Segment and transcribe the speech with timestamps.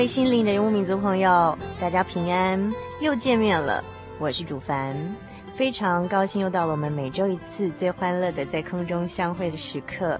[0.00, 3.84] 位心灵的游牧民族朋友，大家平安，又见面了。
[4.18, 4.96] 我是主凡，
[5.54, 10.18] 非常高兴又到了我们每周一次最欢乐的在空中相会的时刻。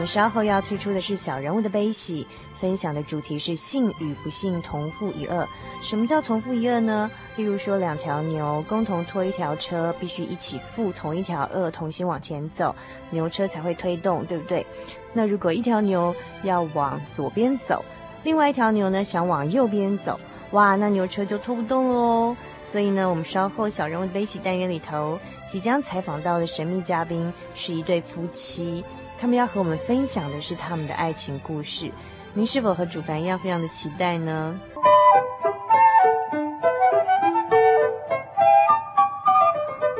[0.00, 5.46] 我们稍后要推出的是小人物的悲喜，分享的主题是信与不信同负一恶。
[5.82, 7.10] 什么叫同负一恶呢？
[7.36, 12.74] 例如说，两条牛共同拖一条车，必须一起负同一条恶，同心往前走，
[13.10, 14.64] 牛车才会推动，对不对？
[15.12, 17.84] 那如果一条牛要往左边走，
[18.22, 20.18] 另外一条牛呢想往右边走，
[20.52, 22.34] 哇，那牛车就拖不动喽。
[22.62, 28.82] 所以呢，我们稍后小人物的悲喜单元里头即将采访到的神秘嘉宾是一对夫妻，
[29.20, 31.90] 他们要和我们分享的是他们的爱情故事。
[32.32, 34.58] 您是否和主凡一样非常的期待呢？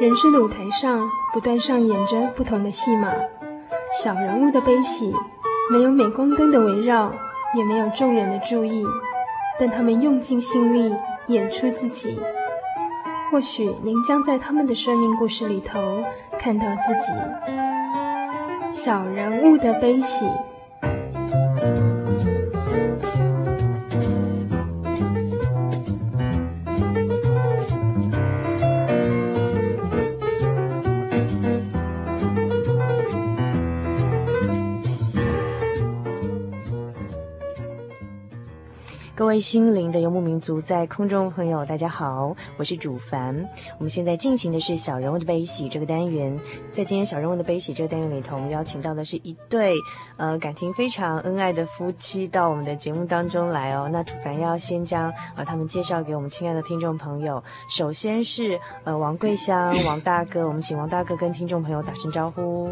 [0.01, 3.13] 人生的舞台上不断上演着不同的戏码，
[4.03, 5.15] 小人物的悲喜，
[5.71, 7.13] 没有镁光灯的围绕，
[7.55, 8.87] 也没有众人的注意，
[9.59, 12.19] 但他们用尽心力演出自己。
[13.31, 16.03] 或许您将在他们的生命故事里头
[16.39, 17.13] 看到自己。
[18.73, 20.25] 小人物的悲喜。
[39.21, 43.37] 各位心灵的游牧民族，在空中朋友，大家好，我是主凡。
[43.77, 46.35] 我们现在进行的是小人物的悲喜这个单元。
[46.73, 49.75] 在今天小人物的悲喜这个单元里头，我们邀请到的是一对
[50.17, 53.91] 呃感情非常恩爱的夫妻到我们的节目当中来哦。
[53.93, 57.45] 那主凡要先将呃他们介绍给我们亲爱的听众朋友。
[57.69, 62.71] 首先是呃王桂香王大哥，我们请王大哥跟听众朋友打声招呼。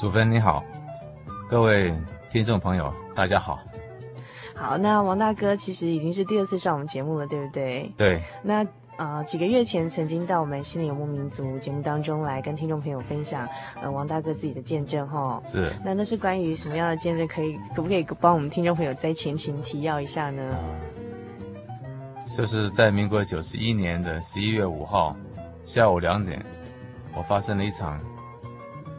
[0.00, 0.62] 主凡你好，
[1.48, 1.92] 各位
[2.30, 3.58] 听众朋友大家好。
[4.54, 7.92] 好，那王大哥其实已经是第二次上我们节目了，对不对？
[7.96, 8.22] 对。
[8.42, 8.64] 那
[8.96, 13.48] 啊、呃，几个月前曾经到我们心灵游牧民族节目当中来跟听众朋友分享，
[13.82, 15.42] 呃，王大哥自己的见证哈。
[15.46, 15.74] 是。
[15.84, 17.26] 那那是关于什么样的见证？
[17.26, 20.56] 可以可不可以帮我们听众朋友在前情提要一下呢？
[22.36, 25.16] 就是在民国九十一年的十一月五号
[25.64, 26.44] 下午两点，
[27.16, 28.00] 我发生了一场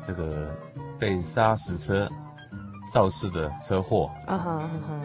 [0.06, 0.54] 这个
[1.00, 2.08] 被砂石车
[2.92, 4.12] 肇事的车祸。
[4.28, 5.02] 啊哈哈哈。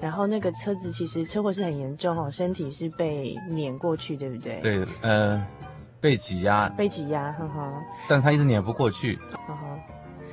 [0.00, 4.58] 然后那个车子其实车祸是很严重哦，身体是被碾过去，对不对？
[4.60, 5.46] 对，呃，
[6.00, 6.68] 被挤压。
[6.70, 7.72] 被挤压，呵呵。
[8.08, 9.16] 但他一直碾不过去。
[9.46, 9.78] 呵呵。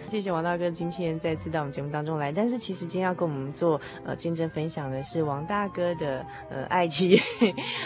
[0.05, 2.31] 谢谢王大哥今天再次到我们节目当中来。
[2.31, 7.19] 但是其实今天要跟我们做呃见证分享的是王大哥的呃爱妻，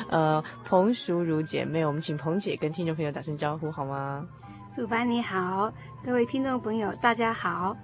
[0.07, 1.83] 呃 彭淑如姐妹。
[1.83, 4.23] 我们请彭姐跟听众朋友打声招呼好吗？
[4.75, 5.73] 主凡你好，
[6.05, 7.75] 各位听众朋友大家好。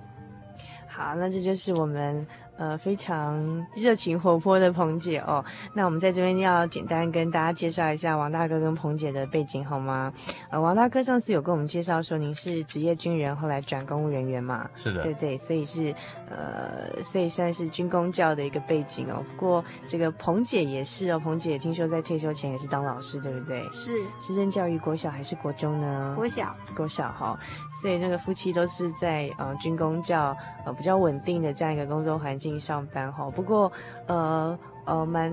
[0.88, 2.28] 好，那这就是我们。
[2.58, 5.44] 呃，非常热情活泼的彭姐哦。
[5.74, 10.12] 那我们在这边要简单跟大家介绍一下王大哥跟彭姐的背景好吗？
[10.50, 14.68] 呃，王大哥上次有跟我们介绍说您是职业军人，后来转公务人员嘛？
[14.76, 15.94] 是的，对对，所以是
[16.30, 19.24] 呃，所以算是军公教的一个背景哦。
[19.30, 23.62] 不过这个彭姐也是哦，彭姐听说在退休前也是当老师，对不对？
[23.72, 26.14] 是，是任教育国小还是国中呢？
[26.16, 27.40] 国小，国小哈。
[27.82, 32.47] 所以那个夫妻都是在呃军公教呃比较稳定的这样一个工作环境。
[32.48, 33.30] 进上班哈。
[33.30, 33.72] 不过
[34.08, 35.30] 呃呃，蛮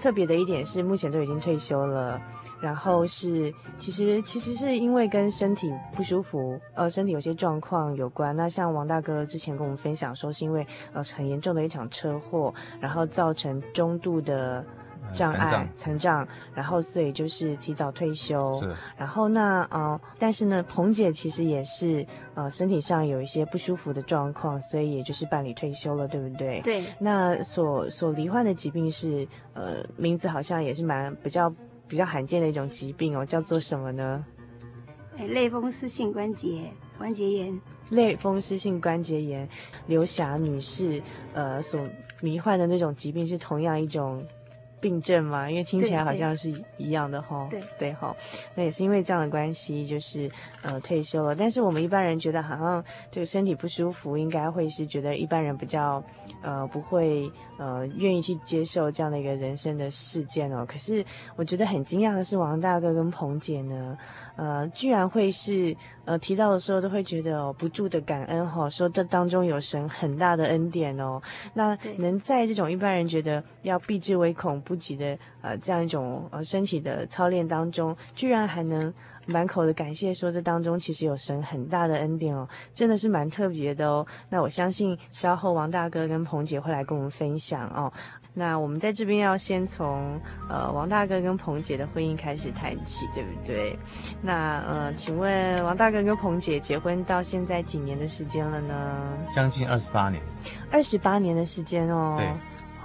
[0.00, 2.20] 特别的一点是，目前都已经退休了。
[2.60, 8.34] 然后是，其实其实是因为跟身体不舒服，呃，身体有些状况有关。
[8.34, 14.64] 那像王大哥之前跟我们分享说，是因为呃很严重的一场车祸，然后造成中度的
[15.12, 18.60] 障碍、残障，然后所以就是提早退休。
[18.60, 18.74] 是。
[18.96, 26.60] 然后那呃，但是呢，彭姐其实也是呃身体上有一些不舒服的状况，所以也就是办理退休了，对不对？
[26.62, 26.84] 对。
[26.98, 31.52] 那所所罹患的疾病是呃名字好像也是蛮比较。
[31.86, 34.24] 比较罕见的一种疾病哦，叫做什么呢？
[35.18, 37.60] 哎，类风湿性关节关节炎。
[37.90, 39.46] 类风湿性关节炎，
[39.86, 41.00] 刘霞女士
[41.34, 41.78] 呃所
[42.22, 44.26] 罹患的那种疾病是同样一种
[44.84, 45.48] 病症嘛？
[45.50, 47.48] 因为听起来好像是一样的哈。
[47.50, 48.14] 对对哈，
[48.54, 51.34] 那也是因为这样的关系，就是呃退休了。
[51.34, 56.04] 但是我们一般人觉得好像这个身体不舒服，应该会是觉得一般人比较
[56.42, 57.32] 呃不会。
[57.56, 60.66] 呃，愿意去接受这样的一个人生的事件哦。
[60.66, 61.04] 可是
[61.36, 63.96] 我觉得很惊讶的是，王大哥跟彭姐呢，
[64.36, 71.20] 呃，居然会是呃提到的时候都会觉得哦不住的感恩哈、哦，说这当中有神很大的恩典哦。
[71.54, 78.92] 那能在这种一般人觉得要避之唯恐不及的呃这样一种呃身体的操练当中，居然还能。
[79.26, 84.06] 满口的感谢，说这当中其实有神很大的恩典哦，真的是蛮特别的哦。
[84.28, 87.90] 那我相信稍后王大哥跟彭姐会来跟我们分享哦。
[88.36, 90.20] 那我们在这边要先从
[90.50, 93.78] 呃王大哥跟彭姐的婚姻开始谈起，对不对？
[94.20, 99.18] 那呃，请问王大哥跟彭姐结婚到现在几年的时间了呢？
[99.34, 100.20] 将近二十八年。
[100.70, 102.16] 二十八年的时间哦。
[102.18, 102.28] 对。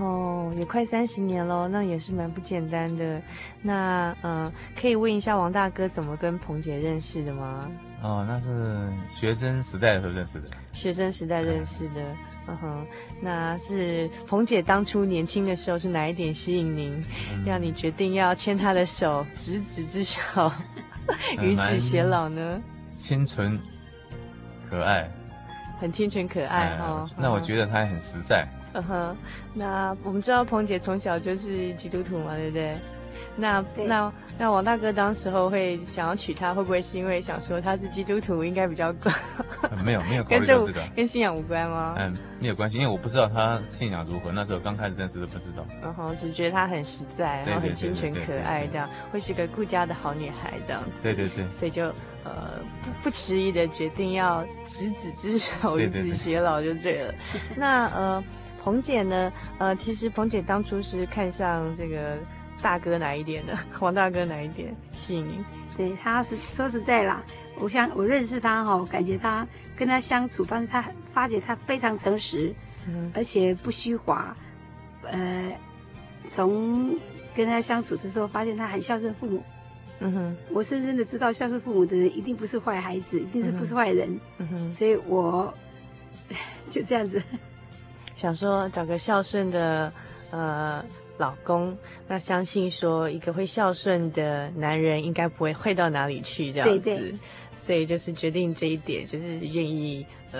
[0.05, 3.21] 哦，也快三十年喽，那也是蛮不简单的。
[3.61, 4.49] 那呃，
[4.79, 7.69] 可以问一下王大哥怎么跟彭姐认识的吗？
[8.01, 10.47] 哦，那是学生时代的时候认识的。
[10.71, 12.01] 学生时代认识的，
[12.47, 12.87] 嗯哼。
[13.21, 16.93] 那是彭姐当初年轻的时候是哪一点吸引您，
[17.33, 20.49] 嗯、让你决定要牵她的手，执子之手，
[21.41, 22.61] 与子偕老呢？
[22.91, 23.59] 清纯
[24.69, 25.11] 可爱，
[25.79, 27.09] 很清纯可爱哈、嗯。
[27.17, 28.47] 那我觉得她很实在。
[28.73, 29.17] 嗯哼，
[29.53, 32.77] 那我们知道彭姐从小就是基督徒嘛，对不对？
[33.39, 38.93] 那那那王大哥当时候会想要娶她，会不会是因为想说她是基督徒，应该比较？
[39.83, 41.95] 没有没有考虑这个，跟信仰无关吗？
[41.97, 45.65] 嗯，没有关系，因为我不知道她信仰如何，那时候刚开始认识都不知道。
[45.81, 50.89] 然后只觉得她很实在，然后很清纯可爱，这样会是个顾家的好女孩，这样子。
[51.01, 51.47] 对对对。
[51.49, 51.85] 所以就
[52.23, 57.11] 呃不不迟疑的决定要执子之手，与子偕老就对了。
[57.11, 58.23] 对对对那呃。
[58.61, 59.31] 彭姐呢？
[59.57, 62.17] 呃，其实彭姐当初是看上这个
[62.61, 63.57] 大哥哪一点的？
[63.79, 65.45] 王大哥哪一点吸引你？
[65.77, 67.23] 对，他是说实在啦，
[67.57, 72.53] 我想我认识他哈、哦，感觉他跟他相处，发现他发觉他非常诚实，
[72.87, 74.35] 嗯，而且不虚华。
[75.03, 75.51] 呃，
[76.29, 76.97] 从
[77.33, 79.43] 跟他相处的时候，发现他很孝顺父母。
[80.01, 84.19] 嗯哼，我深深的知道孝顺父母的人一定不是坏孩子，一定是不是坏人。
[84.37, 85.53] 嗯哼，所以我
[86.69, 87.21] 就这样子。
[88.15, 89.91] 想说找个孝顺的
[90.31, 90.83] 呃
[91.19, 91.77] 老公，
[92.07, 97.13] 那相信说一个会孝顺的男人应该不会坏到哪里去这样子，对对，
[97.53, 100.39] 所以就是决定这一点，就是愿意呃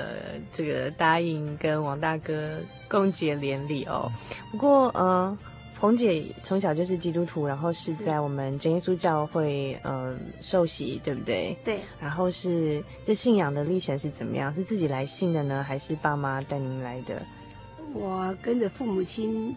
[0.52, 4.10] 这个答应跟王大哥共结连理哦。
[4.52, 5.38] 不过呃
[5.78, 11.58] 彭姐从小就是基督徒，然后是在我们真耶稣教会呃受洗，对不对？
[11.66, 11.82] 对。
[12.02, 14.54] 然后是这信仰的历程是怎么样？
[14.54, 17.22] 是自己来信的呢，还是爸妈带您来的？
[17.94, 19.56] 我跟着父母亲，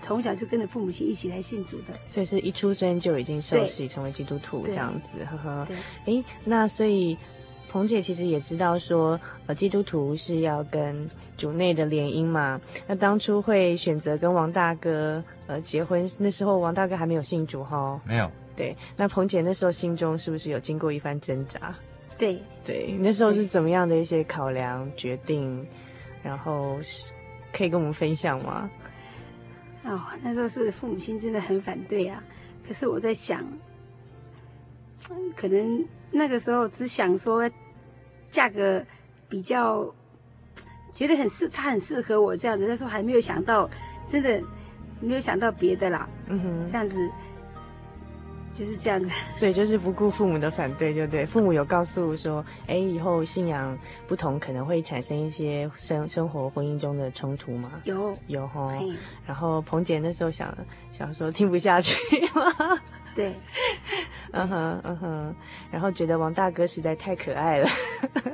[0.00, 5.68] 从小就跟着父母亲一起来信主的，所以是一出生就已经受洗成为基督徒这样子，呵呵。
[6.06, 7.16] 哎，那所以
[7.68, 12.60] 彭姐其实也知道说，呃，基督徒是要跟主内的联姻嘛。
[12.86, 18.00] 那当初会选择跟王大哥呃结婚，那时候王大哥还没有信主哈？
[18.06, 18.30] 没有。
[18.56, 21.74] 对，那彭姐那时候心中是不是有经过一番挣扎？
[22.16, 25.66] 对对，那时候是怎么样的一些考量决定，
[26.22, 27.12] 然后是。
[27.50, 28.70] 可以跟我们分享吗？
[29.88, 32.22] 哦，那时候是父母亲真的很反对啊。
[32.66, 33.42] 可是我在想，
[35.34, 37.50] 可能那个时候只想说，
[38.28, 38.84] 价格
[39.28, 39.94] 比较
[40.92, 42.66] 觉得很适，他很适合我这样子。
[42.68, 43.68] 那时候还没有想到，
[44.06, 44.42] 真的
[45.00, 46.08] 没有想到别的啦。
[46.26, 46.96] 嗯哼，这样子。
[48.58, 51.24] 就是这样子，所以就是不顾父母的反对，对不对？
[51.24, 57.70] 父母有告诉说，哎，以后信仰不同可能会产生一些生生活婚姻中的冲突吗？
[57.84, 58.72] 有有吼。
[59.24, 60.52] 然后彭姐那时候想
[60.90, 61.94] 想说听不下去
[62.34, 62.78] 了？
[63.14, 63.32] 对，
[64.32, 65.34] 嗯哼嗯哼，
[65.70, 67.68] 然后觉得王大哥实在太可爱了。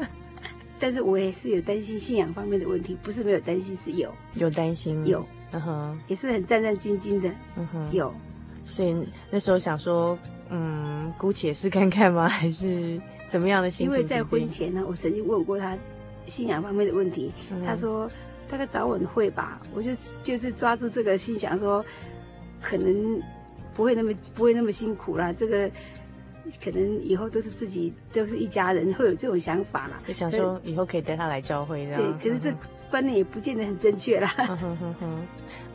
[0.80, 8.10] 但是我也是有担心信仰方面的问题，不是没有担心，是有有担心，有，嗯哼，也是很战战兢兢的，嗯哼，有。
[8.64, 8.96] 所以
[9.30, 10.18] 那时候想说，
[10.50, 12.28] 嗯，姑且试看看吗？
[12.28, 13.92] 还是怎么样的心情？
[13.92, 15.76] 因为在婚前呢，我曾经问过他
[16.26, 18.10] 信仰方面的问题，嗯、他说
[18.50, 19.60] 大概早晚会吧。
[19.74, 19.90] 我就
[20.22, 21.84] 就是抓住这个心想说，
[22.62, 23.22] 可能
[23.74, 25.32] 不会那么不会那么辛苦啦。
[25.32, 25.70] 这个。
[26.62, 30.00] 可能以后都是自己都是一家人，会有这种想法啦。
[30.06, 32.18] 就想说以后可以带他来教会这样。
[32.18, 32.56] 对，可是这
[32.90, 34.32] 观念也不见得很正确啦。
[34.38, 35.26] 嗯哼哼哼，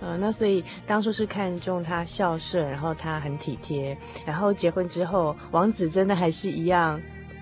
[0.02, 7.00] 呃，那所以当初是看中他孝顺，然后他很体贴，然后结婚之后，王子真的还是一样。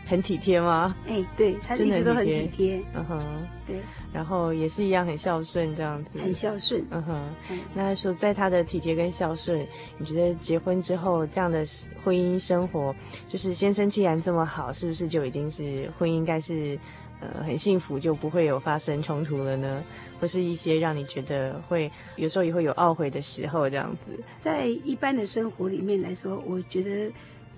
[0.10, 0.96] 很体贴吗？
[1.06, 2.82] 哎，对，他一直都很体贴。
[2.96, 3.82] 嗯哼，对，
[4.18, 6.18] 然后也是一样很孝顺这样子。
[6.18, 6.84] 很孝顺。
[6.90, 7.30] 嗯哼，
[7.76, 9.64] 那说在他的体贴跟孝顺，
[10.00, 11.64] 你觉得结婚之后这样的
[12.04, 12.96] 婚姻生活，
[13.28, 16.80] 就是先生既然这么好，是不是就已经是婚姻应该是
[17.20, 19.84] 呃很幸福，就不会有发生冲突了呢？
[20.20, 24.20] 或是一些让你觉得会有时候也会有懊悔的时候这样子？
[24.40, 27.12] 在一般的生活里面来说，我觉得。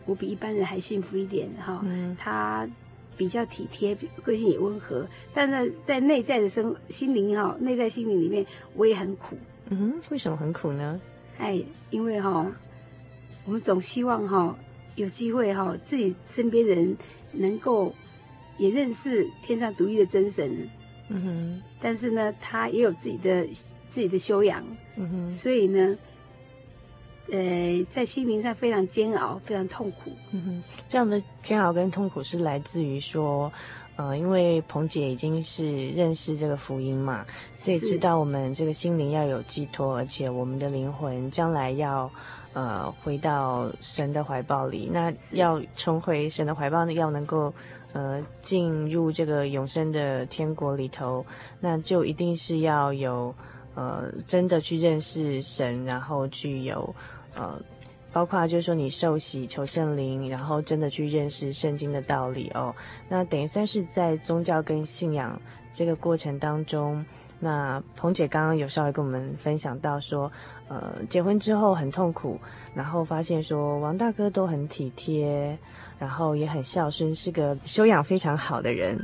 [0.06, 2.68] 我比一般人还幸福一点哈，嗯、他
[3.20, 8.46] 比较体贴，个性也温和，但是在内在的生心灵哈，内在心灵里面
[8.76, 9.38] 我也很苦。
[9.68, 11.02] 嗯哼，为什么很苦呢？
[11.38, 12.50] 哎，因为哈，
[13.44, 14.58] 我们总希望哈
[14.96, 16.96] 有机会哈自己身边人
[17.34, 17.94] 能够
[18.58, 20.70] 也认识天上独一的真神。
[21.10, 23.46] 嗯哼，但是呢，他也有自己的
[23.90, 24.64] 自己的修养。
[24.96, 25.98] 嗯哼，所以呢。
[27.32, 30.12] 呃，在心灵上非常煎熬，非常痛苦。
[30.32, 33.52] 嗯哼，这样的煎熬跟痛苦是来自于说，
[33.98, 42.10] 呃，因为彭姐已经是认识这个福音嘛，所以知道我们这个心灵要有寄托，而且我们的灵魂将来要
[42.54, 44.90] 呃回到神的怀抱里。
[44.92, 47.54] 那要重回神的怀抱，要能够
[47.94, 51.24] 呃进入这个永生的天国里头，
[51.60, 53.36] 那就一定是要有
[53.76, 56.96] 呃真的去认识神，然后具有。
[57.36, 57.62] 呃，
[58.12, 62.76] 包括就是说你受洗求圣灵，然后真的去认识圣经的道理哦。
[63.08, 65.40] 那等于算是在宗教跟信仰
[65.74, 67.06] 这个过程当中，
[67.40, 70.32] 那彭姐刚刚有稍微跟我们分享到说，
[70.68, 72.40] 呃，结婚之后很痛苦，
[72.74, 75.58] 然后发现说王大哥都很体贴，
[76.00, 79.00] 然后也很孝顺，是个修养非常好的人，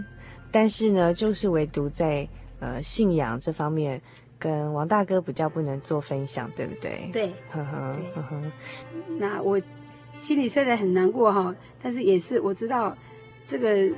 [0.51, 2.27] 但是呢，就是唯独在
[2.59, 4.01] 呃信仰这方面。
[4.37, 7.09] 跟王大哥比较不能做分享，对不对？
[7.11, 8.41] 对，呵呵呵呵。
[9.17, 9.61] 那我
[10.17, 12.95] 心里虽然很难过哈，但是也是我知道，
[13.47, 13.89] 这个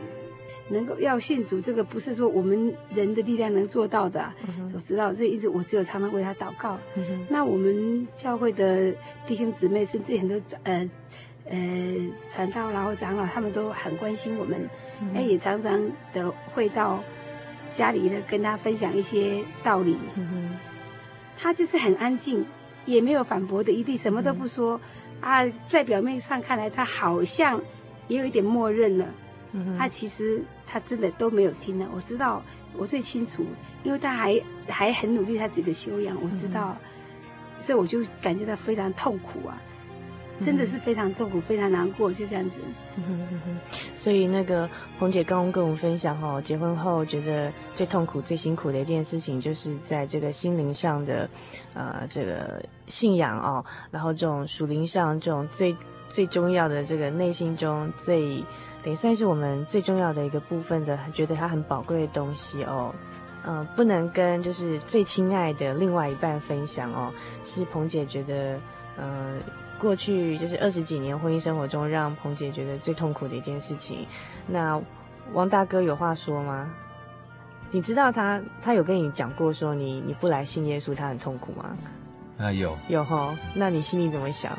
[0.69, 4.31] 能够要信主，这个不是说我们人的力量能做到的。
[4.47, 6.77] 嗯、我知道，所以一直我只有常常为他祷告。
[6.95, 8.93] 嗯、那我们教会的
[9.25, 10.89] 弟兄姊妹，甚至很多呃
[11.49, 11.57] 呃
[12.29, 14.69] 传道然后长老，他们都很关心我们，
[15.13, 17.03] 哎、嗯，也常常的会到。
[17.77, 19.95] 家里呢，跟他分享一些道理，
[21.37, 22.43] 他就是很安静，
[22.85, 24.81] 也没有反驳的一地，什么都不说。
[25.21, 27.61] 嗯、啊，在表面上看来，他好像
[28.07, 29.05] 也有一点默认了。
[29.51, 31.87] 嗯、他其实他真的都没有听了。
[31.95, 32.41] 我知道，
[32.75, 33.45] 我最清楚，
[33.83, 39.61] 因为他还还很努力他自己的修养，我知道，嗯、所以我就感觉到非常痛苦啊。
[40.39, 42.59] 真的是非常痛苦，非常难过，就这样子。
[43.95, 51.27] 所以那个彭姐刚刚跟我们分享哦，结婚后觉得最痛苦、最辛苦的一件事情，就是在这个心灵上的，
[51.73, 55.75] 呃，这个信仰哦，然后这种属灵上这种最
[56.09, 58.43] 最重要的这个内心中最，
[58.83, 62.93] 等于算是我们最重要的一个部分的，觉得它很宝贵的东西哦，
[63.45, 67.11] 嗯、不能跟就是最亲爱的另外一半分享哦，
[67.43, 68.55] 是彭姐觉得，
[68.97, 69.33] 嗯、呃。
[69.79, 74.05] 过去就是二十几年婚姻生活中，让彭姐觉得最痛苦的一件事情。
[74.47, 74.81] 那
[75.33, 76.69] 王大哥有话说吗？
[77.69, 81.77] 你知道他他有跟你讲过说你你不来信耶稣，他很痛苦吗？
[82.39, 83.37] 啊，有有哈。
[83.53, 84.57] 那你心里怎么想？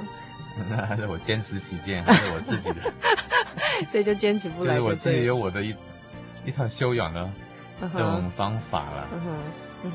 [0.69, 2.93] 那还是我坚持己见，还是我自己的，
[3.91, 4.75] 所以就坚持不来。
[4.75, 5.75] 就是我自己有我的一
[6.45, 7.31] 一套修养的
[7.81, 9.09] 这种方法了。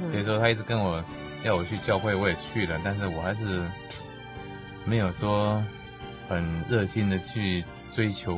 [0.10, 1.04] 所以说他一直跟我
[1.44, 3.62] 要我去教会，我也去了，但是我还是。
[4.86, 5.64] 没有说
[6.28, 8.36] 很热心的去追求，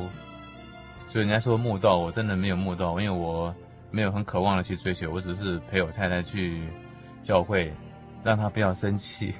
[1.08, 3.54] 所以人家说慕道，我真的没有慕道，因为我
[3.90, 6.62] 没有很渴望的去追求，我只是陪我太太去
[7.22, 7.72] 教会，
[8.22, 9.32] 让她不要生气，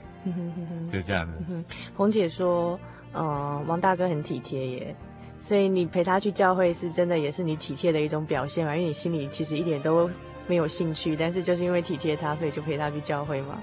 [0.92, 1.64] 就这样子。
[1.96, 2.78] 红姐说，
[3.12, 4.96] 呃，王大哥很体贴耶，
[5.38, 8.75] 所以你陪他去教会是真的，也是你体贴的一种表现嘛？
[8.75, 10.10] 因为你心里其实一点都
[10.46, 13.60] 没有兴趣，但是就是因为体贴他，所以就陪他去教会嘛。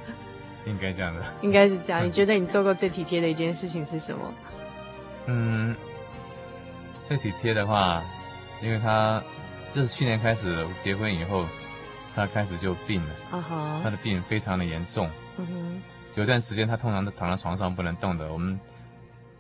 [0.66, 2.06] 应该这样的，应该是这样。
[2.06, 4.34] 你觉得你做过最体贴的一件事情是什么？
[5.26, 5.76] 嗯，
[7.08, 8.02] 最体贴的话，
[8.62, 9.22] 因为他
[9.74, 11.46] 就是去年开始结婚以后，
[12.16, 13.10] 他开始就病了。
[13.32, 15.10] 啊哈，他的病非常的严重。
[15.38, 15.82] 嗯哼，
[16.16, 18.32] 有段时间他通常都躺在床上不能动的。
[18.32, 18.60] 我们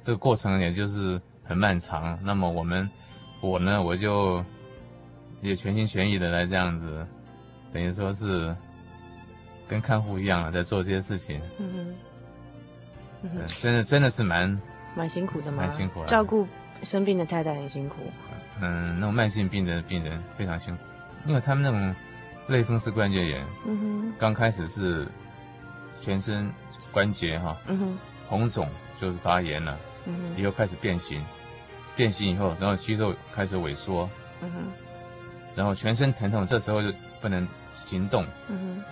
[0.02, 2.18] 这个过程也就是很漫长。
[2.24, 2.90] 那么我们，
[3.42, 4.44] 我呢，我就
[5.42, 7.06] 也全心全意的来这样子，
[7.72, 8.56] 等于说是
[9.68, 11.42] 跟看护一样了，在做这些事情。
[11.60, 11.96] 嗯哼，
[13.24, 14.62] 嗯哼，真的真的是蛮
[14.96, 16.48] 蛮辛苦的嘛，蛮辛苦的，照顾
[16.84, 17.98] 生病的太太很辛苦。
[18.62, 20.84] 嗯，那种慢性病的病人非常辛苦，
[21.26, 21.96] 因为他们那种
[22.48, 25.08] 类风湿关节炎，嗯哼，刚开始是
[26.00, 26.52] 全身
[26.92, 31.24] 关节哈，嗯哼，红肿就是发炎了，嗯哼，以后开始变形，
[31.96, 34.08] 变形以后，然后肌肉开始萎缩，
[34.42, 34.64] 嗯哼，
[35.56, 38.84] 然后全身疼痛，这时候就不能行动，嗯哼，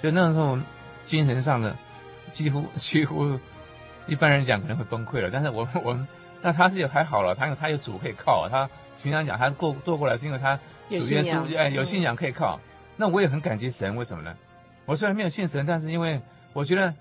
[0.00, 0.58] 所以那时候
[1.04, 1.76] 精神上的
[2.32, 3.38] 几乎 几乎
[4.06, 6.06] 一般人讲可能会崩溃了，但是我 我们
[6.42, 8.68] 那他是还好了，他有他有主可以靠啊，他。
[9.00, 12.58] 平常讲，他过做过来是因为他主耶稣，哎，有信仰可以靠。
[12.96, 14.36] 那我也很感激神，为什么呢？
[14.86, 16.20] 我虽然没有信神，但是因为
[16.52, 16.92] 我觉得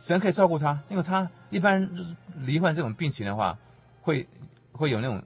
[0.00, 3.54] 神可以照顾他，因为他一般就是罹患这种病情的话，
[4.00, 4.26] 会
[4.72, 5.22] 会有那种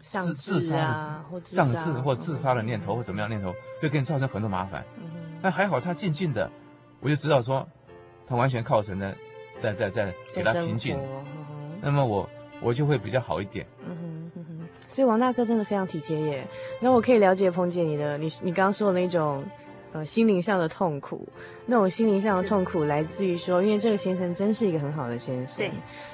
[0.00, 4.84] 自自杀啊，或丧志或自杀的念头或怎么样念头，会给你造成很多麻烦。
[5.40, 6.50] 但还好他静静的，
[7.00, 7.66] 我就知道说
[8.26, 9.14] 他完全靠神的，
[9.58, 10.98] 在在在给他平静。
[11.80, 12.28] 那么我
[12.60, 13.96] 我就会比较好一点嗯
[14.34, 14.50] 哼。
[14.86, 16.46] 所以王大哥真的非常体贴耶。
[16.80, 19.44] 那我可以了解彭姐你的，你你刚刚说的那种，
[19.92, 21.26] 呃，心灵上的痛苦。
[21.64, 25.58] 那种心灵上的痛苦来自于说，因为这个先生真是一个很好的先生。
[25.58, 25.70] 对。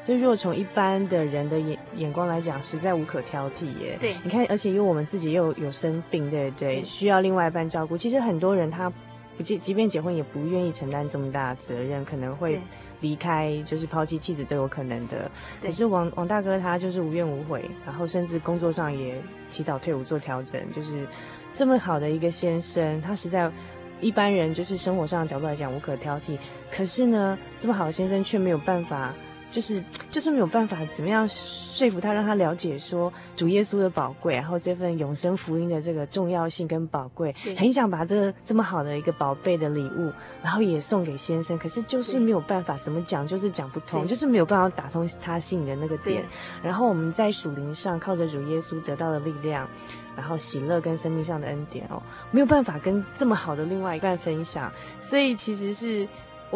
[0.07, 3.97] 就如果从一般的人的眼眼光来讲，实在无可挑剔耶。
[3.99, 4.15] 对。
[4.23, 7.97] 你看，而且因为我们自己又有，有生病，对对，对，需要另外一半照顾。
[7.97, 8.93] 其实很多人他
[9.37, 12.61] 不即即便结婚，也不愿意承担这么大的责任，可能会。
[13.03, 15.31] 离开就是抛弃妻子都有可能的，
[15.63, 21.07] 可是王王大哥他就是无怨无悔，然后甚至工作上也提早退伍做调整，就是
[21.53, 23.53] 这么好的一个先生，他实在
[24.01, 26.39] 一般人就是生活上的角度来讲无可挑剔，
[26.71, 29.15] 可是呢，这么好的先生却没有办法。
[29.51, 46.25] 就是就是没有办法怎么样说服他，让他了解说主耶稣的宝贵，然后这份永生福音的这个重要性跟宝贵，很想把这个这么好的一个宝贝的礼物，然后也送给先生，可是就是没有办法怎么讲，就是讲不通，就是没有办法打通他心里的那个点。
[46.63, 49.69] 然后我们在属灵上靠着主耶稣得到的力量，
[50.17, 56.07] 然后喜乐跟生命上的恩典哦，没有办法跟这么好的另外一半分享，所以其实是。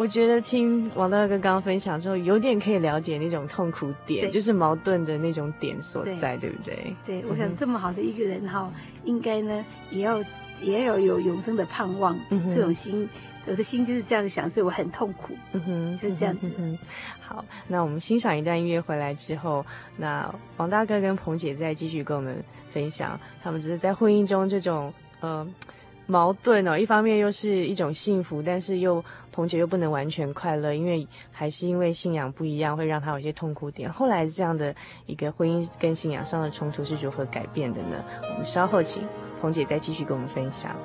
[0.01, 6.95] 我觉得听王大哥刚刚分享之后，有点可以了解那种痛苦点，就是矛盾的那种点所在，对，对不对？
[7.05, 10.19] 对，我想这么好的一个人哈，应该呢也要
[10.59, 13.07] 也要有永生的盼望，嗯、这种心，
[13.45, 16.49] 我的心就是这样想，所以我很痛苦，嗯哼，就是这样子。
[16.57, 16.79] 嗯哼，
[17.21, 19.63] 好，那我们欣赏一段音乐回来之后，
[19.97, 25.47] 那王大哥跟彭姐再继续跟我们分享，他们只是在婚姻中这种呃。
[26.07, 29.01] 矛盾哦，一方面又是一种幸福，但是又
[29.31, 33.91] 彭姐又不能完全快乐，因为还是因为信仰不一样，会让她有些痛苦点。
[33.91, 38.03] 后来这样的一个婚姻跟信仰上的冲突是如何改变的呢？
[38.33, 39.03] 我们稍后请
[39.41, 40.75] 彭姐再继续跟我们分享。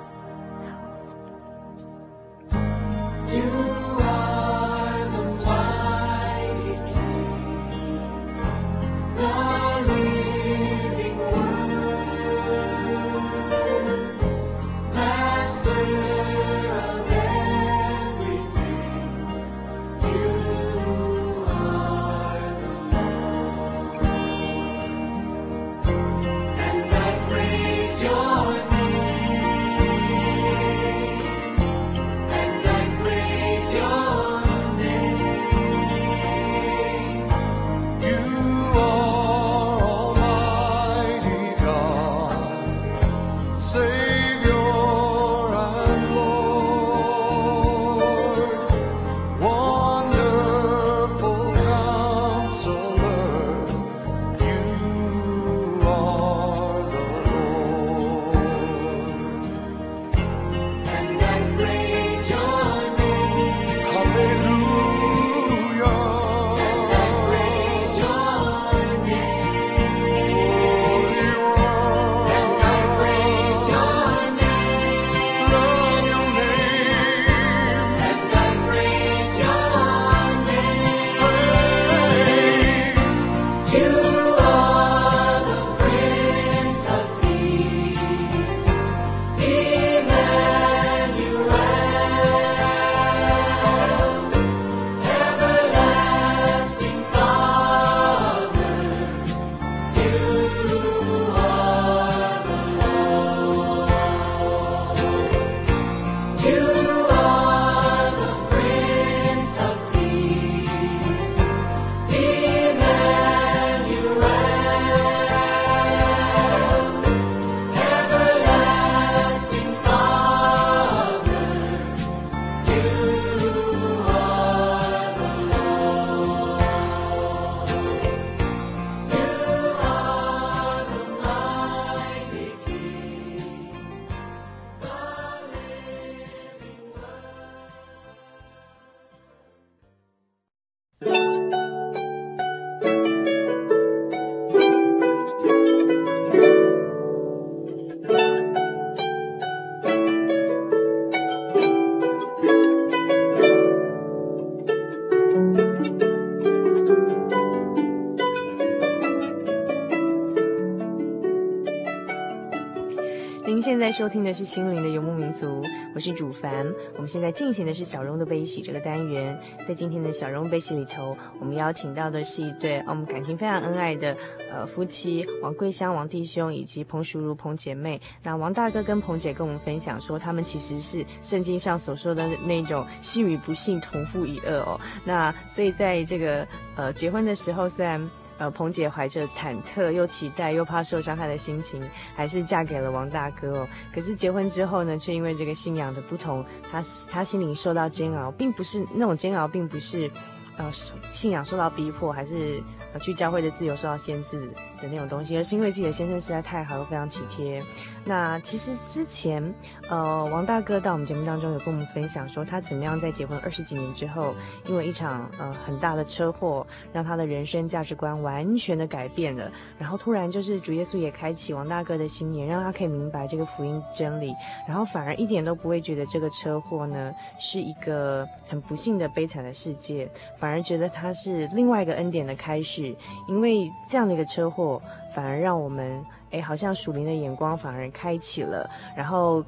[163.97, 165.59] 收听的是《心灵的游牧民族》，
[165.95, 166.71] 我是主凡。
[166.93, 169.35] 我们现在进行的是小人物的悲喜这个单元。
[169.67, 174.15] 在今天的小人物悲喜里头，我们邀请到的是一对我们感情非常恩爱的
[174.51, 177.99] 呃夫妻，王桂香王弟兄以及彭淑如彭姐妹。
[178.21, 184.79] 那王大哥跟彭姐跟我们分享说，他们其实是圣经上所说的那种信与不信同父一轭哦。
[185.05, 187.99] 那所以在这个呃结婚的时候，虽然。
[188.37, 191.81] 呃，彭姐怀着忐忑又期待又怕受伤害的心情，
[192.15, 193.67] 还是嫁给了王大哥哦。
[193.93, 200.09] 可是结婚之后呢，却因为这个信仰的不同，她她心灵受到煎熬，并不是那种煎熬，并不是
[200.57, 200.71] 呃
[201.11, 202.61] 信仰受到逼迫，还是
[202.93, 204.49] 呃去教会的自由受到限制
[204.81, 207.61] 的那种东西，而是因为自己的先生实在太好，又非常体贴。
[208.05, 209.53] 那其实之前，
[209.89, 214.33] 呃，王大哥到我们节目当中有跟我们分享说，他怎么样在结婚二十几年之后，
[214.65, 219.51] 因为一场呃很大的车祸，让他的人生价值观完全的改变了。
[219.77, 224.33] 然后突然就是主耶稣也开启王大哥的心眼，让他可以明白这个福音真理，
[224.67, 232.95] 然后反而一点都不会觉得这个车祸呢是一个很不幸的悲惨的世界，反而觉得他是另外一个恩典的开始，
[233.27, 234.66] 因为这样的一个车祸
[235.13, 236.03] 反而让我们。
[236.29, 239.41] 哎，好像属灵的眼光反而开启了，然后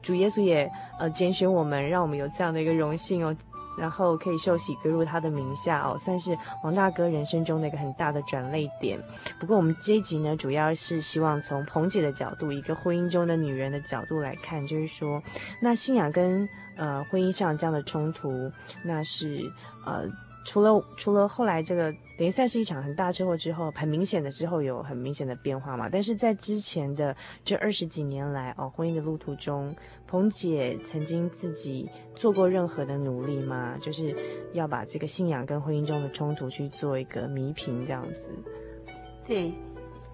[0.00, 0.70] 主耶稣也
[1.00, 3.36] 呃拣选我们，让我们有这样的一个荣幸哦，
[3.76, 9.00] 然后可以受洗归入他的名下哦，算是王大哥人生中的一个很大的转捩点。
[9.40, 15.20] 不过我们这一集呢，主要是希望从彭姐的角度，一个婚姻中的女人的角度来看，就是说，
[15.60, 18.48] 那信仰跟呃婚姻上这样的冲突，
[18.84, 19.42] 那是
[19.84, 20.08] 呃。
[20.44, 29.74] 除了除了后来这个等于算是一场很大车祸之后，很明显的之后有很明显的变化嘛，但是在之前的这二十几年来哦，婚姻的路途中，
[30.06, 33.76] 彭姐曾经自己做过任何的努力吗？
[33.80, 34.14] 就是
[34.52, 38.28] 要把这个信仰跟婚姻中的冲突去做一个弥平这样子。
[39.26, 39.52] 对，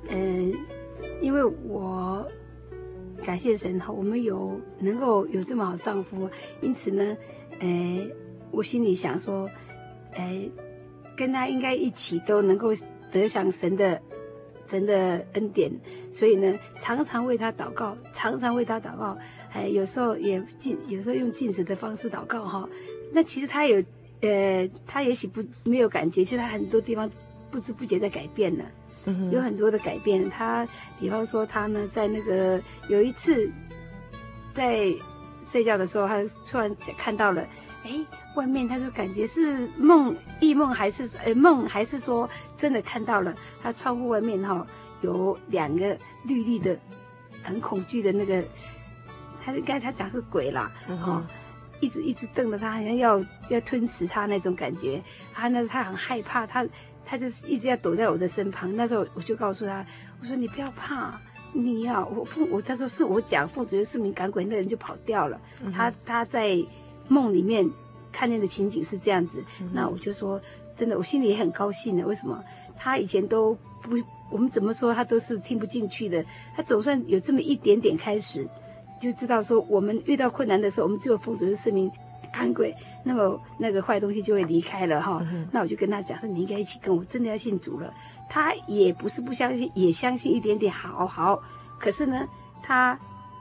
[0.09, 2.27] 嗯、呃，因为我
[3.25, 6.29] 感谢神哈，我们有能够有这么好丈夫，
[6.61, 7.17] 因此呢，
[7.61, 8.07] 呃，
[8.51, 9.49] 我心里想说。
[10.18, 10.50] 哎，
[11.16, 12.74] 跟他应该一起都能够
[13.12, 14.02] 得享神的
[14.68, 15.70] 神的恩典，
[16.12, 19.16] 所以呢，常常为他祷告，常常为他祷告。
[19.52, 22.68] 哎，有时候也进，有时候用进食的方式祷告哈。
[23.12, 23.83] 那其实他有，
[24.20, 27.09] 呃，他也许不没有感觉，其实他很多地方
[27.50, 28.64] 不知不觉在改变了，
[29.04, 30.28] 嗯，有很多的改变。
[30.28, 30.66] 他
[30.98, 33.48] 比方说，他呢，在那个有一次
[34.52, 34.92] 在
[35.48, 37.46] 睡觉的时候，他突然看到了。
[37.88, 37.94] 哎，
[38.35, 43.35] 外面他就感觉是梦，异梦还是呃梦，还是说真的看到了？
[43.62, 44.66] 他窗户外面哈、哦、
[45.01, 46.79] 有两个绿绿的，
[47.42, 48.44] 很恐惧的那个，
[49.42, 51.24] 他应该他讲是鬼啦，哦，
[51.81, 55.03] 一直一直瞪着他，好像要要吞噬他那种感觉。
[55.33, 56.66] 他那时候他很害怕，他
[57.07, 58.70] 他就是一直要躲在我的身旁。
[58.77, 59.83] 那时候我就告诉他，
[60.20, 61.18] 我说你不要怕，
[61.55, 65.40] 你要我父我他说是我讲奉主耶稣圣名赶鬼，那人就跑掉了。
[65.64, 66.62] 嗯、他他在。
[67.09, 67.68] 梦里面
[68.12, 70.40] 看见的情景是这样子，嗯、那我就说，
[70.77, 72.07] 真的，我心里也很高兴的。
[72.07, 72.42] 为什么？
[72.77, 73.97] 他以前都不，
[74.31, 76.25] 我们怎么说他都是听不进去的。
[76.55, 78.47] 他总算有这么一点点开始，
[79.01, 81.90] 就知道说，我们遇到困难的时候，我们只有奉主的圣名
[82.33, 85.49] 赶鬼，那么那个坏东西就会离开了哈、嗯。
[85.51, 87.92] 那我就跟他讲说，你应该一起跟我，真的要信主了。
[88.29, 91.42] 他也不是不相信，也相信一点点，好好。
[91.79, 92.27] 可是呢，
[92.62, 92.99] 他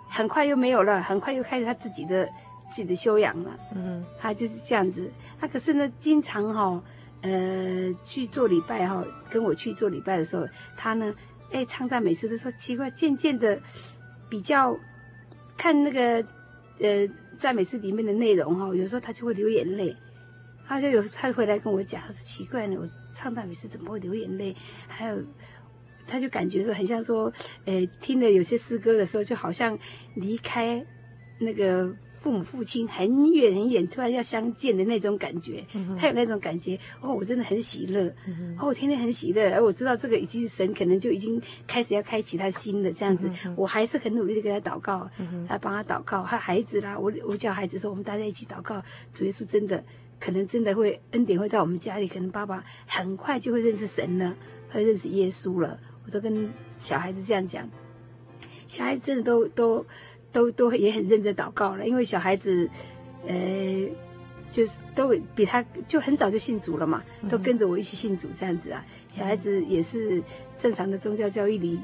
[0.10, 2.28] 很快又没有了，很快又开始他自己的。
[2.70, 5.10] 自己的修养了，嗯，他就是这样子。
[5.40, 6.84] 他可是呢，经常哈、哦，
[7.22, 11.14] 呃，去做礼拜哈、哦，跟我去做礼拜的时候，他呢，
[11.52, 13.60] 哎，唱赞美诗的时候，奇怪，渐渐的
[14.30, 14.78] 比较
[15.58, 16.24] 看那个
[16.80, 17.08] 呃
[17.40, 19.96] 赞美诗里面的内容哈、哦，有时候他就会流眼泪。
[20.68, 24.54] 他就有他回来跟我讲，他说奇怪呢，我唱赞美诗怎么会流眼泪？
[24.88, 25.18] 还有，
[26.06, 27.32] 他就感觉说很像说，
[27.64, 29.80] 呃，听了有些诗歌的时候，就好像
[30.16, 30.86] 离开
[31.40, 31.96] 那个。
[32.20, 49.84] 父母父亲很远很远，突然要相见的那种感觉，嗯、他有那种感觉哦，我真的很喜乐，嗯、哦，我天天很喜乐，而我知道这个已经神可能就已经开始要开启他心的这样子，嗯，我还是很努力的给他祷告，嗯、他帮他祷告，他孩子啦，我我叫孩子说，我们大家一起祷告，主耶稣真的
[50.20, 54.36] 可能真的会恩典会到我们家里，可能爸爸很快就会认识神了，
[54.70, 57.70] 会认识耶稣了，我都跟小孩子这样讲，
[58.68, 59.86] 小孩子真的都都。
[60.38, 62.70] 都都也很认真祷告了，因为小孩子，
[63.26, 63.36] 呃，
[64.52, 68.86] 就是都比他就很早就信主了嘛，都跟着我一起信主这样子啊。
[69.10, 70.22] 小孩子也是
[70.56, 71.80] 正常的宗教教育里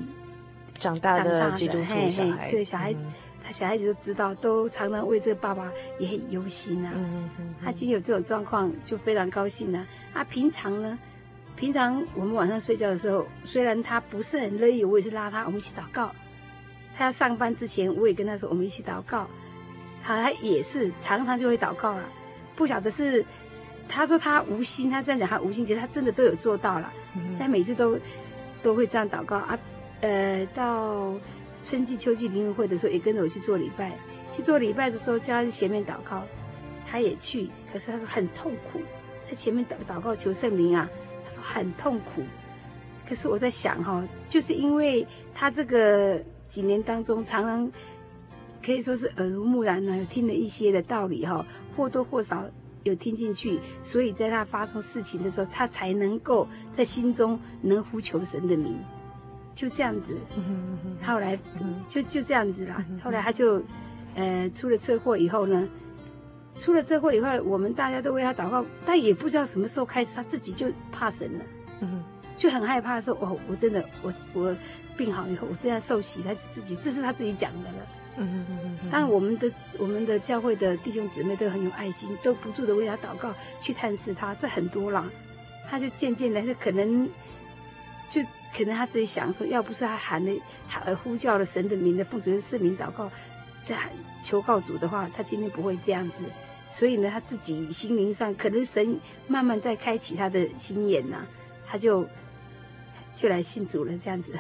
[0.78, 2.96] 长大的基督徒小孩，所以小孩
[3.44, 6.94] 他小孩子都知道，都常常为这个爸爸也很忧心啊。
[7.60, 9.88] 他今天有这种状况，就非常高兴啊。
[10.13, 11.00] 啊，平常呢，
[11.56, 16.13] 平常我们晚上睡觉的时候，虽然他不是很乐意，我也是拉他，我们一起祷告。
[16.95, 19.27] 他要上班之前，我也跟他说，我们一起祷告。
[20.06, 22.03] 他也是常常就会祷告了，
[22.58, 23.23] 不晓得是
[23.88, 26.91] 他说他无心，他这样讲他无心，其实他真的都有做到了。
[27.39, 27.97] 他每次都
[28.62, 29.58] 都会这样祷告啊。
[30.01, 31.13] 呃，到
[31.63, 33.97] 春季、秋季灵恩会的时候，也跟着我去做礼拜。
[34.36, 36.21] 去做礼拜的时候，叫他去前面祷告，
[36.86, 37.49] 他也去。
[37.71, 38.82] 可是他说很痛苦，
[39.29, 40.89] 在前面祷祷告求圣灵啊，
[41.25, 42.23] 他说很痛苦。
[43.08, 46.21] 可是我在想哈，就是因为他这个
[46.54, 47.72] 几年当中，常常
[48.63, 51.44] 可以说是耳濡目染呢，听了一些的道理哈，
[51.76, 52.46] 或多或少
[52.84, 58.78] 有听进去，所以在他发生事情的时候，他才能够在心中能呼求神的名。
[59.56, 60.16] 就这样子，
[61.02, 61.39] 后来
[61.89, 62.86] 就就这样子啦。
[63.04, 63.60] 后来他就，
[64.13, 65.68] 呃，出了车祸以后呢，
[66.60, 71.46] 出了车祸以后，我们大家都为他祷告，但也不知道什么时候开始，他自己就怕神了，
[72.38, 74.56] 就很害怕说，哦，我真的，我我
[74.98, 77.88] 病好以后，我这样受洗，他就自己，这是他自己讲的了。
[78.17, 78.89] 嗯嗯嗯嗯。
[78.91, 85.10] 但我们的我们的教会的弟兄姊妹都很有爱心，都不住的为他祷告，去探视他，这很多啦。
[85.69, 87.10] 他就渐渐的，就可能
[88.08, 88.22] 就。
[88.56, 90.32] 可能他自己想说，要不是他喊了
[90.67, 93.10] 喊呼叫了神的名的奉主耶稣圣名祷告，
[93.65, 93.76] 在
[94.22, 96.24] 求告主的话，他今天不会这样子。
[96.69, 101.28] 所以呢，他自己心灵上可能神慢慢在开启他的心眼呐、啊，
[101.65, 102.08] 他就
[103.15, 104.34] 就来信主了这样子。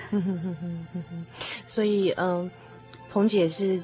[1.65, 2.49] 所以，嗯，
[3.11, 3.81] 彭姐是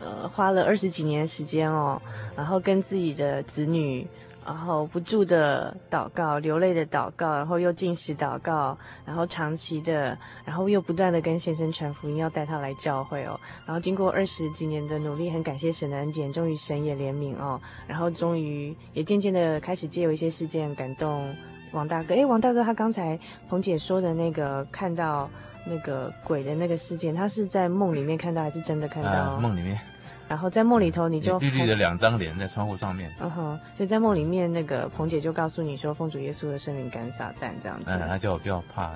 [0.00, 2.00] 呃花了二十几年时间哦，
[2.36, 4.06] 然后跟自己的子女。
[4.46, 13.40] 然后不住的祷告，流泪的祷告，然后又进食祷告，然后长期的，然后又不断的跟先生传福音，要带他来教会哦。
[13.64, 17.58] 然后经过二十几年的努力，很感谢神的恩典，终于神也怜悯哦。
[17.86, 21.34] 然后终于也渐渐的开始借由一些事件感动
[21.74, 22.14] 王大哥。
[22.14, 25.28] 哎，王大哥他刚才彭姐说的那个看到
[25.66, 29.10] 那个鬼的那个事件，他是在梦里面看到还是真的看到？
[29.10, 29.78] 呃、梦里面。
[30.26, 33.12] 然后在梦里头，你就绿绿的两张脸在窗户上面。
[33.20, 37.84] 嗯哼，所以在梦里面，那个彭姐就告诉你说，奉主耶稣的圣名赶撒旦这样子。
[37.88, 38.90] 嗯，他叫我不要怕，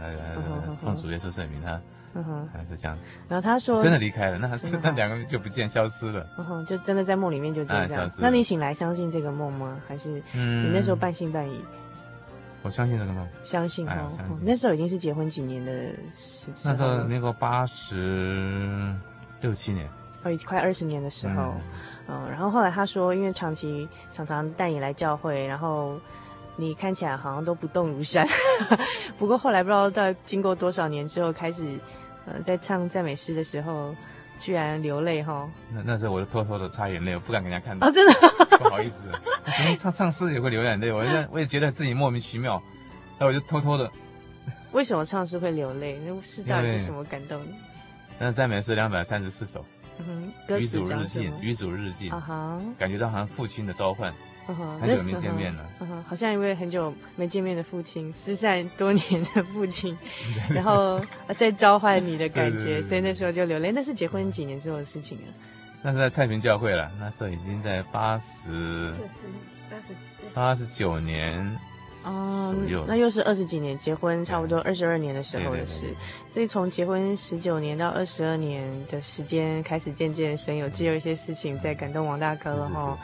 [0.83, 1.79] 奉主耶稣圣名，他
[2.15, 2.97] 嗯哼还是这样。
[3.29, 4.49] 然后他说真的离开了，那
[4.83, 6.27] 那两个就不见消失了。
[6.39, 8.11] 嗯哼，就真的在梦里面就这样。
[8.19, 9.79] 那你醒来相信这个梦吗？
[9.87, 11.63] 还是你那时候半信半疑？
[12.63, 13.27] 我相信这个吗。
[13.43, 14.09] 相信哦。
[14.43, 15.73] 那时候已经是结婚几年的
[16.15, 16.51] 时。
[16.65, 18.95] 那时候那个八十
[19.41, 19.89] 六七年。
[20.25, 21.55] 哦，快二十年的时候，
[22.09, 25.97] 嗯，嗯，然后后来他说，因为长期常常带你来教会，然后
[26.57, 28.27] 你看起来好像都不动如山，
[29.17, 31.79] 不过后来不知道在经过多少年之后，开始，
[32.27, 33.95] 呃，在唱赞美诗的时候，
[34.41, 35.49] 居然流泪哈。
[35.73, 37.87] 那那时候我就偷偷的擦眼泪，我不敢给人家看到。
[37.87, 38.15] 哦，真的，
[38.59, 39.05] 不好意思，
[39.47, 42.63] 什么唱唱诗也会流眼泪，我就 我也觉得自己莫名其妙，
[43.19, 43.91] 那我就偷偷的。
[44.73, 45.99] 为什么唱诗会流泪？
[46.07, 47.41] 那是到底是什么感动？
[48.19, 49.65] 那赞美诗两百三十四首。
[50.07, 54.15] 嗯，与主日记，与主日记，啊哈，感觉到好像父亲的召唤，
[54.47, 55.65] 很久没见面了，
[56.07, 59.99] 好像一位很久没见面的父亲，失散多年的父亲，
[60.55, 61.01] 然后
[61.37, 63.73] 在召唤你的感觉，所以那时候就流泪。
[63.73, 65.29] 那是结婚几年之后的事情啊？
[65.89, 69.25] 那是在太平教会了，那时候已经在八十，就是
[69.71, 69.95] 八十
[70.35, 71.59] 八十九年。
[72.05, 72.55] 哦，
[72.87, 75.87] 那又是二十几年结婚，差不多二十二年的时候的事，
[76.29, 82.99] 所以从结婚十九年到二十二年的时间，开始渐渐神有借由一些事情在感动王大哥了哈。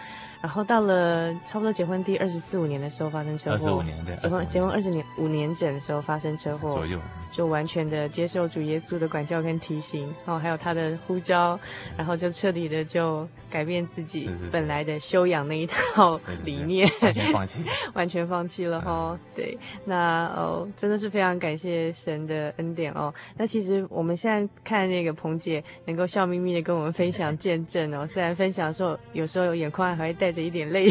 [0.45, 7.01] 然后到了差不多结婚第二十四五年的时候发生车祸，二十五年对，结婚结婚二十年五年整的时候发生车祸左右，
[7.33, 11.59] 就完全的接受主耶稣的管教跟提醒，然后，还有他的呼召，
[11.97, 19.19] 然后就彻底的就改变自己本来的修养那一套理念，完全放弃， 完全放弃了哈。
[19.35, 23.11] 对，那哦，真的是非常感谢神的恩典哦。
[23.39, 30.89] 那其实我们现在看那个彭姐能够笑眯眯的跟我们分享见证哦，虽然分享的时候有时候有眼眶还会带着一点泪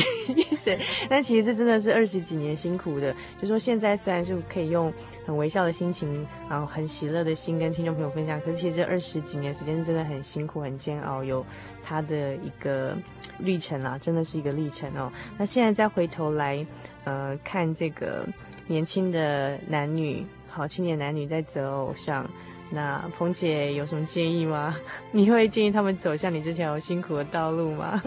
[0.56, 0.79] 水，
[1.10, 3.13] 但其实这真的是二十几年辛苦的。
[3.41, 4.91] 就说现在虽然是可以用
[5.25, 11.45] 很微笑的心情，然后很喜乐的心跟听众朋友分享，可是其实这二十几年时间真的很辛苦、很煎熬，有
[11.84, 12.97] 它的一个
[13.39, 15.12] 历程啊，真的是一个历程哦。
[15.38, 16.65] 那现在再回头来，
[17.03, 18.25] 呃，看这个
[18.65, 22.29] 年轻的男女，好青年男女在择偶上，
[22.69, 24.73] 那彭姐有什么建议吗？
[25.12, 28.01] 你会建议他们走向你这条辛苦的道路吗？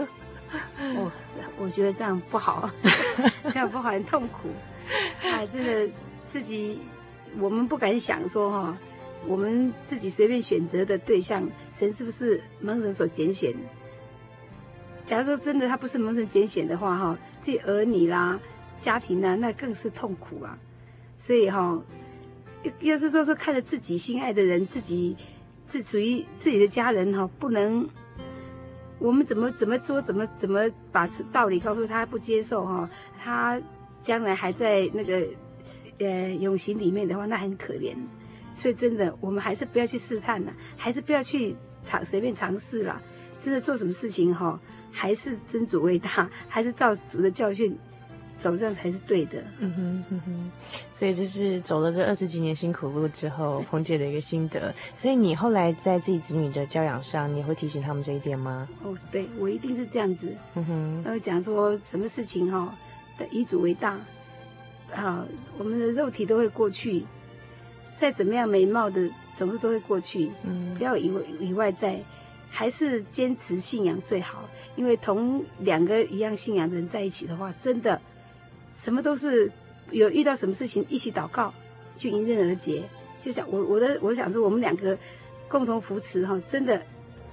[0.95, 1.11] 哦，
[1.57, 2.69] 我觉得这样不好，
[3.51, 4.49] 这样不好，很痛苦。
[5.21, 5.89] 哎，真的，
[6.29, 6.79] 自己
[7.39, 8.77] 我们不敢想说哈，
[9.25, 13.53] 我们自己随便选择的对象，神是不是蒙神所拣选？
[15.05, 18.39] 假如说真的他不是蒙神拣选的话哈，这儿女啦、
[18.79, 20.57] 家庭啊，那更是痛苦啊。
[21.17, 21.81] 所以哈，
[22.79, 25.15] 要是说说看着自己心爱的人，自己
[25.65, 27.87] 自属于自己的家人哈，不能，
[28.99, 32.89] 我们怎么怎么说，怎么怎么把道理告诉他不接受哈，
[33.21, 33.61] 他
[34.01, 35.25] 将来还在那个
[35.99, 37.95] 呃永行里面的话，那很可怜。
[38.53, 41.55] 所以真的，我们还是不要去试探了，还是不要去
[41.85, 42.99] 尝随便尝试了。
[43.39, 44.59] 真的做什么事情哈，
[44.91, 47.77] 还是尊主为大，还是照主的教训。
[48.37, 49.43] 走这样才是对的。
[49.59, 50.51] 嗯哼嗯哼，
[50.93, 54.73] 所以就是走了这二十几年辛苦路之后，彭姐的一个心得。
[54.95, 58.69] 所以你后来在自己子女的教养上，你会提醒他们这一点吗？
[58.83, 60.31] 哦，对，我一定是这样子。
[60.55, 62.77] 嗯哼，然后讲说什么事情哈，
[63.31, 63.99] 以主为大。
[64.91, 65.25] 好，
[65.57, 67.05] 我们的肉体都会过去，
[67.95, 70.31] 再怎么样美貌的，总是都会过去。
[70.43, 71.99] 嗯，不要以为以外在，
[72.49, 74.47] 还是坚持信仰最好。
[74.75, 77.99] 因为同两个一样信仰的人在一起的话，真的。
[78.79, 79.51] 什么都是
[79.91, 81.53] 有遇到什么事情一起祷告，
[81.97, 82.83] 就迎刃而解。
[83.19, 84.97] 就想我我的我想说，我们两个
[85.49, 86.81] 共同扶持哈，真的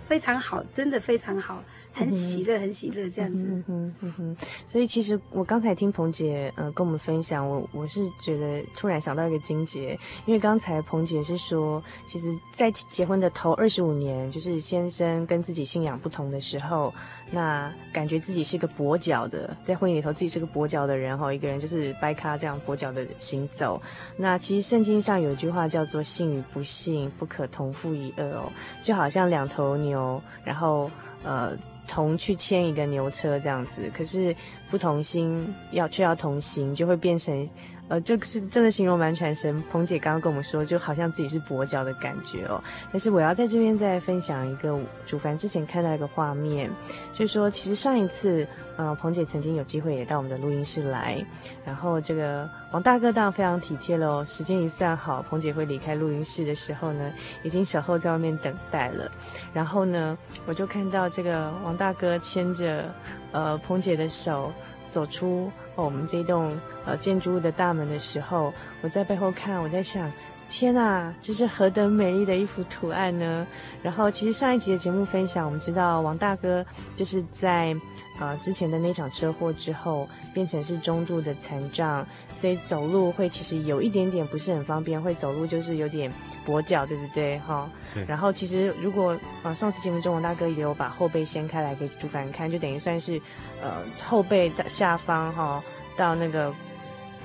[0.09, 1.63] 非常好，真的非常好。
[1.95, 3.45] 很喜乐，很喜乐，这样子。
[3.47, 4.37] 嗯哼，嗯哼。
[4.67, 16.93] 所以其实我刚才听彭姐呃跟我们分享，我我是觉得突然想到一个金节，因为刚才彭姐是说，其实，在结婚的头二十五年，就是先生跟自己信仰不同的时候，
[17.31, 23.81] 那感觉自己是个跛脚的，在婚姻里头自己是个跛脚的人哈，一个人就是掰咖这样跛脚的行走。
[24.17, 28.53] 那其实圣经上有一句话叫做“信与不信不可同父一恶”哦，
[28.83, 30.91] 就好像两头牛，然后
[31.23, 31.57] 呃。
[31.87, 34.35] 同去牵一个牛车这样子，可是
[34.71, 37.49] 不同心要却要同行，就会变成。
[37.89, 39.63] 呃，就是真的形容蛮传神。
[39.71, 42.63] 彭姐刚刚跟我们说，就好像自己是跛脚的感觉哦。
[42.91, 46.71] 但是我要在这边再分享一个主凡之前看到一个画面，
[47.13, 51.23] 就是说其实上一次，呃，彭姐曾经有机会也到我们的录音室来，
[51.65, 54.25] 然后这个王大哥当然非常体贴了哦。
[54.25, 59.11] 时间一算好，彭姐会离开录音室的时候呢，已经守候在外面等待了。
[59.53, 60.17] 然后呢，
[60.47, 62.91] 我就看到这个王大哥牵着
[63.33, 64.51] 呃彭姐的手
[64.89, 65.53] 走出。
[65.77, 70.11] 哦，我们这栋呃建筑物的大门的时候，我在背后看，我在想，
[70.49, 73.47] 天呐，这是何等美丽的一幅图案呢？
[73.83, 77.75] 然后，其实上一集的节目分享，我们知道王大哥就是在
[78.21, 86.13] 呃之前的那场车祸之后，变成是中度的残障，所以走路会其实有一点点不是很方便，会走路就是有点
[86.47, 87.39] 跛脚，对不对？
[87.39, 87.71] 哈。
[88.07, 93.19] 然后，其实如果呃上次节目中王大哥也有把后背掀开来给主凡看，就等于算是。
[93.63, 95.63] 呃，后背的下方哈、哦，
[95.97, 96.53] 到那个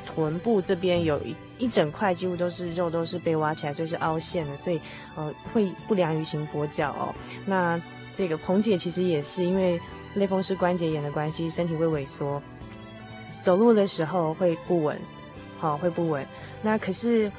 [0.06, 4.80] 臀部这边有一一整块，几乎都是肉，都是被挖起来，所以是凹陷的，所以
[5.17, 7.13] 呃会不良于行跛脚哦。
[7.45, 7.82] 那
[8.13, 9.78] 这个彭姐其实也是因为
[10.13, 12.41] 类风湿关节炎的关系，身体会萎缩，
[13.39, 14.99] 走路的时候会不稳，
[15.58, 16.25] 好、哦、会不稳。
[16.62, 17.32] 那可是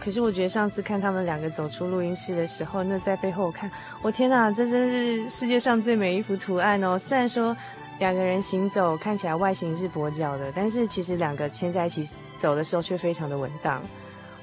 [0.00, 3.70] 可是我觉得上次看他们两个走出录音室的时候，那在背后我看，
[4.02, 6.98] 我天哪，这真是世界上最美一幅图案哦。
[6.98, 7.56] 虽然说。
[7.98, 13.82] 两个人行走看起来外形是跛脚的，但是其实两个牵在一起走的时候却非常的稳当。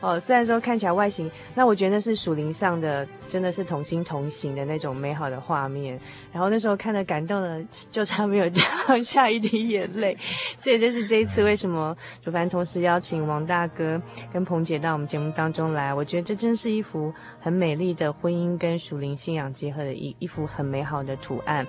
[0.01, 5.99] 哦，虽然说看起来外形，那我觉得那是属灵上的，真的是同心同行的那种美好的画面。
[6.31, 8.63] 然后那时候看的感动的，就差没有掉
[9.01, 10.15] 下一滴眼泪。
[10.55, 13.99] 所以这是这一次为什么主凡同时邀请王大哥
[14.31, 21.65] 跟彭姐到我们节目当中来，我觉得这真是一幅很美丽的婚姻跟属灵信仰结合的一一幅很美好的图案。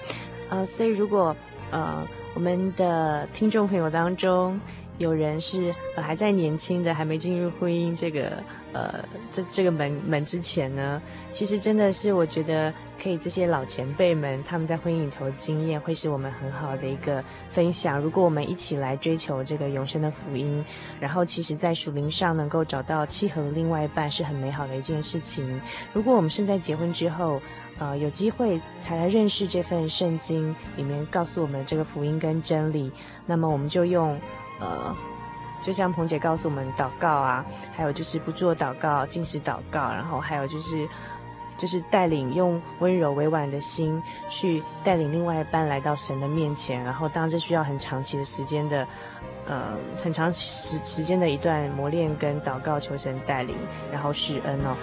[0.50, 1.34] 呃，所以如果
[1.70, 4.60] 呃，我们的听众朋友当中，
[4.98, 8.32] 有人是呃还在年轻的，还没进入婚姻这个
[8.72, 11.00] 呃这这个门门之前呢，
[11.32, 12.72] 其实真的是我觉得
[13.02, 18.00] 可以这些老前辈们他们在婚姻里头经验，会是我们很好的一个分享。
[18.00, 20.64] 如果我们一起来追求这个永生的福音，
[20.98, 25.60] 然后其实在属灵上能够找到契合的另外一半，是很美好的一件事情。
[25.92, 27.40] 如果我们是在结婚之后，
[27.78, 32.90] 呃，有机会才来认识这份圣经里面告诉我们这个福音跟真理，
[33.26, 34.18] 那么我们就用，
[34.58, 34.96] 呃，
[35.62, 37.44] 就像彭姐告诉我们祷告啊，
[37.74, 40.88] 还有就是不做祷告，禁食祷告，然后还有就是，
[41.56, 48.86] 就是带领用温柔委婉的心去带领另外一半来到神的面前，然后当然这需要很长期的时间的，
[49.46, 53.56] 呃，很长时时间的一段磨练跟祷告求神带领，
[53.92, 54.76] 然后施恩哦。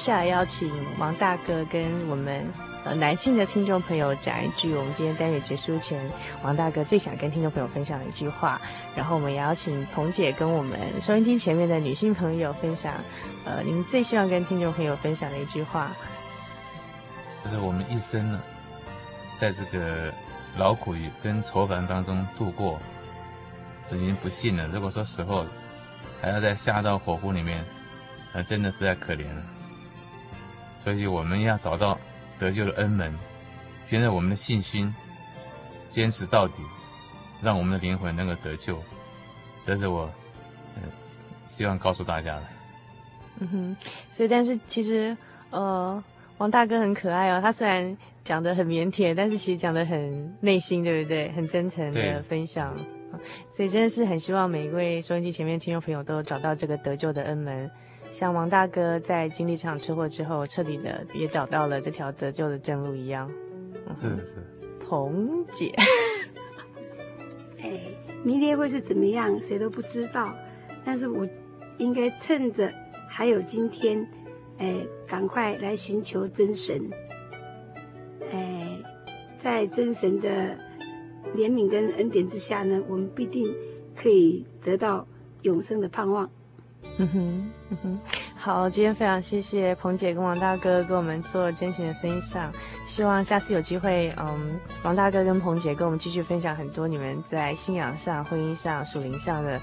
[0.00, 2.42] 接下来邀请王大哥跟我们
[2.86, 6.10] 呃男性的听众朋友讲一句我们今天单元结束前
[6.42, 8.58] 王大哥最想跟听众朋友分享的一句话，
[8.96, 12.94] 然后我们也邀请彭姐跟我们收音机前面的女性朋友分享，
[13.44, 15.92] 呃，您最希望跟听众朋友分享的一句话，
[17.44, 18.40] 就是我们一生呢，
[19.36, 20.10] 在这个
[20.56, 22.80] 劳苦与跟愁烦当中度过，
[23.92, 24.66] 已经不幸了。
[24.68, 25.44] 如果说死后
[26.22, 27.62] 还要再下到火湖里面，
[28.32, 29.42] 那真的实在可怜了。
[30.82, 31.98] 所以我们要找到
[32.38, 33.14] 得救的恩门，
[33.88, 34.92] 凭着我们的信心，
[35.88, 36.62] 坚持到底，
[37.42, 38.78] 让我们的灵魂能够得救。
[39.66, 40.10] 这是我，
[40.76, 40.82] 呃，
[41.46, 42.42] 希望告诉大家的。
[43.40, 43.76] 嗯哼，
[44.10, 45.16] 所以但是其实，
[45.50, 46.02] 呃，
[46.38, 47.40] 王大哥很可爱哦。
[47.42, 51.30] 他虽然讲得很腼腆，但是其实讲得很内心，对不对？
[51.32, 52.74] 很真诚的分享。
[53.48, 57.70] 所以真的是很希望每一位收音机前面听众朋友都找到这个得救的恩门。
[58.10, 63.30] 像王大哥在经历这场车祸之后，彻底的也找到了这条得救的正路一样。
[63.96, 64.36] 是是。
[64.80, 65.72] 彭姐，
[67.62, 67.80] 哎，
[68.24, 70.28] 明天会是怎么样，谁都不知道。
[70.84, 71.26] 但是我
[71.78, 72.68] 应该趁着
[73.08, 74.04] 还有今天，
[74.58, 74.74] 哎，
[75.06, 76.90] 赶快来寻求真神。
[78.32, 78.78] 哎，
[79.38, 80.58] 在真神的
[81.36, 83.54] 怜悯跟恩典之下呢，我们必定
[83.94, 85.06] 可以得到
[85.42, 86.28] 永生的盼望。
[86.98, 87.98] 嗯哼，嗯哼，
[88.36, 92.52] 好，今天非常谢谢彭姐跟王大哥跟我们做真情的分享，
[92.86, 99.60] 希望下次有机会，嗯，王大哥跟彭姐跟我们继续分享很多你们在信仰上、婚姻上、属灵上的，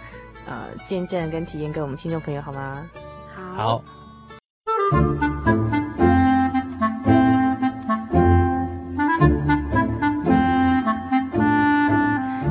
[0.48, 2.90] 呃，见证跟体验给我们听众朋友，好吗？
[3.36, 3.84] 好。
[4.92, 5.27] 好。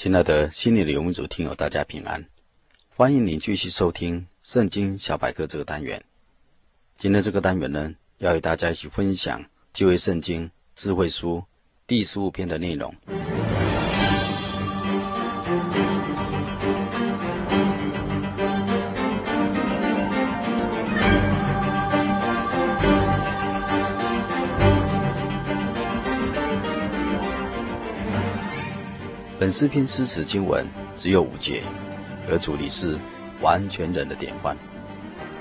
[0.00, 2.24] 亲爱的心灵的游牧族听友，大家平安！
[2.96, 6.02] 欢迎您继续收听《圣经小百科》这个单元。
[6.96, 9.44] 今天这个单元呢，要与大家一起分享
[9.74, 11.44] 旧约圣经智慧书
[11.86, 12.94] 第十五篇的内容。
[29.40, 30.66] 本诗篇诗词经文
[30.98, 31.62] 只有五节，
[32.30, 32.98] 而主题是
[33.40, 34.54] 完全人的典范，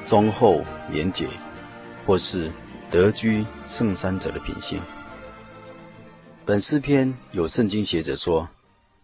[0.08, 1.28] 忠厚廉洁，
[2.06, 2.50] 或是
[2.90, 4.82] 德居圣山者的品性。
[6.46, 8.48] 本诗篇有圣经学者说，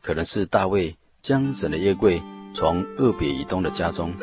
[0.01, 2.23] 可能是大卫将神的约柜
[2.53, 4.13] 从俄别以东的家中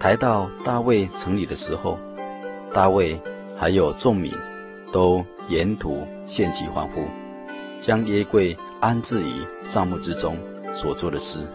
[0.00, 2.00] 抬到大卫城里的时候，
[2.74, 3.16] 大卫
[3.56, 4.32] 还有众民
[4.92, 7.06] 都沿途献祭欢呼，
[7.80, 8.56] 将约柜。
[8.80, 10.36] 安置于帐幕之中
[10.74, 11.46] 所做的事。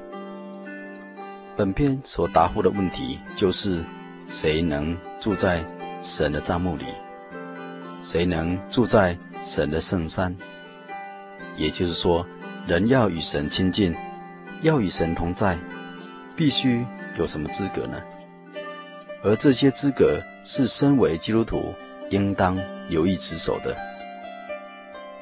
[1.56, 3.84] 本篇所答复的问题就是：
[4.28, 5.64] 谁能住在
[6.02, 6.86] 神的帐幕里？
[8.04, 10.36] 谁能住在神的圣山？
[11.58, 12.26] 也就是说，
[12.66, 13.96] 人要与神亲近，
[14.64, 15.58] 要与神同在，
[16.36, 16.84] 必须
[17.18, 18.02] 有什么资格呢？
[19.24, 21.76] 而这些资格是身为基督徒
[22.10, 22.58] 应当
[22.90, 23.76] 留意持守的。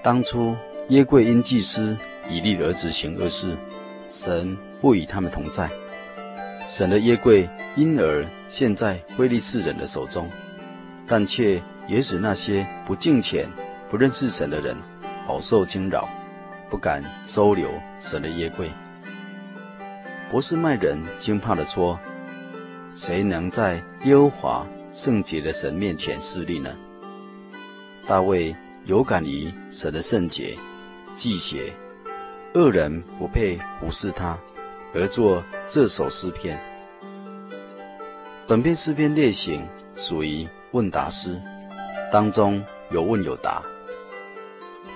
[0.02, 0.56] 当初。
[0.90, 1.96] 耶柜因祭司
[2.28, 3.56] 以利的儿子行恶事，
[4.10, 5.70] 神不与他们同在。
[6.68, 10.28] 神的约柜因而现在非利士人的手中，
[11.06, 13.48] 但却也使那些不敬虔、
[13.88, 14.76] 不认识神的人
[15.28, 16.10] 饱受惊扰，
[16.72, 17.70] 不敢收留
[18.00, 18.72] 神的约柜。
[20.32, 22.00] 伯示麦人惊怕地说
[22.96, 23.76] ：“谁能在
[24.06, 26.76] 耶和华圣洁的神面前侍立呢？”
[28.08, 30.58] 大卫有感于神的圣洁。
[31.20, 31.74] 记写，
[32.54, 34.38] 恶人不配服侍他，
[34.94, 36.58] 而作这首诗篇。
[38.48, 39.68] 本篇诗篇类型
[39.98, 41.38] 属于问答诗，
[42.10, 43.62] 当中有问有答。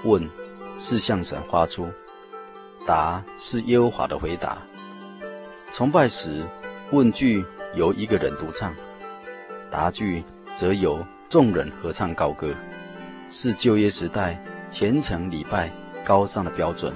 [0.05, 0.26] 问
[0.80, 1.91] 是向神发出，
[2.88, 4.61] 答是耶和华的回答。
[5.74, 6.41] 崇拜时，
[6.91, 7.43] 问句
[7.76, 8.74] 由一个人独唱，
[9.69, 10.24] 答句
[10.55, 12.55] 则由众人合唱高歌，
[13.30, 15.69] 是旧约时代虔诚礼拜。
[16.04, 16.93] 高尚的标准。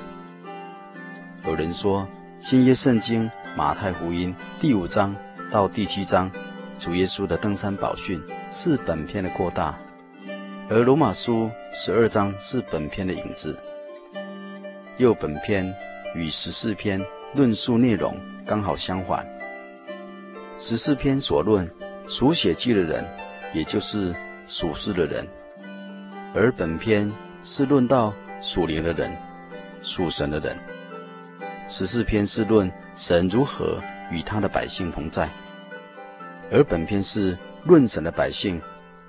[1.45, 2.07] 有人说，
[2.39, 5.15] 新约圣经马太福音第五章
[5.49, 6.29] 到第七章
[6.79, 9.77] 主耶稣的登山宝训是本篇的扩大，
[10.69, 13.57] 而罗马书十二章是本篇的影子。
[14.97, 15.73] 又本篇
[16.15, 16.99] 与十四篇
[17.33, 19.25] 论述内容刚好相反。
[20.59, 21.69] 十四篇所论
[22.07, 23.05] 属血气的人，
[23.53, 24.13] 也就是
[24.47, 25.25] 属世的人，
[26.33, 27.11] 而本篇
[27.43, 29.11] 是论到属灵的人，
[29.83, 30.57] 属神的人。
[31.69, 35.27] 十四篇是论神如何与他的百姓同在。
[36.49, 38.61] 而本篇是论神的百姓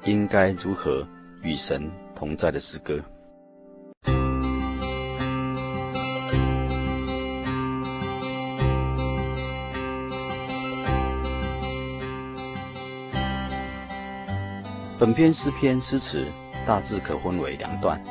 [0.05, 1.07] 应该如何
[1.43, 3.01] 与神同在的诗歌。
[14.99, 16.27] 本篇诗篇诗词
[16.67, 18.03] 大致可分为两段。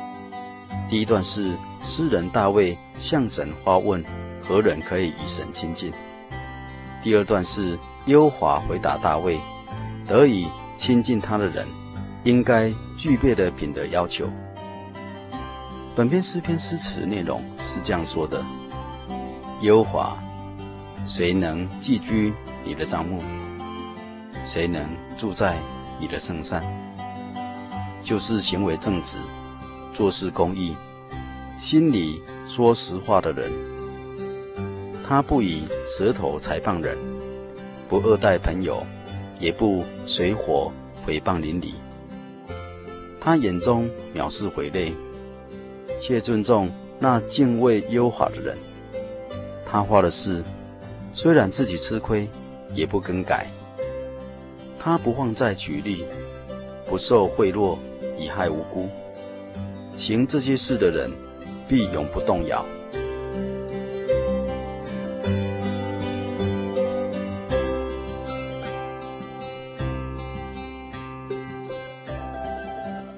[0.88, 4.04] 第一段是诗人大卫向神发问：
[4.42, 5.92] 何人可以与神亲近？
[7.02, 7.78] 第二段是。
[8.06, 9.38] 优华回答大卫
[10.08, 11.66] ：“得以亲近他的人，
[12.24, 14.30] 应该具备的品德要求。”
[15.94, 18.42] 本篇诗篇诗词内容是这样说的
[19.60, 20.18] ：“优华，
[21.04, 22.32] 谁能寄居
[22.64, 23.22] 你的帐幕？
[24.46, 25.58] 谁能住在
[26.00, 26.64] 你的圣山？
[28.02, 29.18] 就是行为正直、
[29.98, 30.76] 做事公义、
[31.58, 33.50] 心里说实话的人。
[35.04, 36.96] 他不以舌头裁谤人。”
[37.90, 38.86] 不恶待朋友，
[39.40, 40.70] 也不随火
[41.04, 41.74] 毁谤邻里。
[43.18, 44.94] 他眼中藐视匪类，
[46.00, 46.70] 却尊重
[47.00, 48.56] 那敬畏耶和华的人。
[49.66, 50.44] 他发的誓，
[51.10, 52.28] 虽然自己吃亏，
[52.72, 53.50] 也不更改。
[54.78, 56.04] 他不放债取利，
[56.88, 57.76] 不受贿赂
[58.16, 58.88] 以害无辜。
[59.98, 61.10] 行这些事的人，
[61.68, 62.64] 必永不动摇。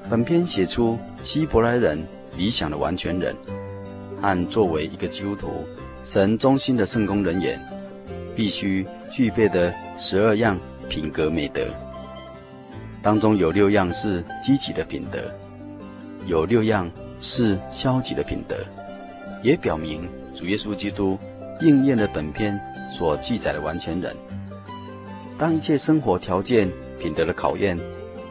[0.08, 2.02] 本篇写出希伯来人
[2.36, 3.36] 理想的完全人，
[4.20, 5.64] 和作为一个基督徒、
[6.02, 7.60] 神中心的圣工人员，
[8.34, 10.58] 必须具备的十二样
[10.88, 11.62] 品格美德。
[13.02, 15.30] 当中有六样是积极的品德，
[16.26, 16.90] 有六样
[17.20, 18.56] 是消极的品德，
[19.42, 21.18] 也表明主耶稣基督
[21.60, 22.58] 应验了本篇
[22.92, 24.16] 所记载的完全人。
[25.36, 27.78] 当一切生活条件、品德的考验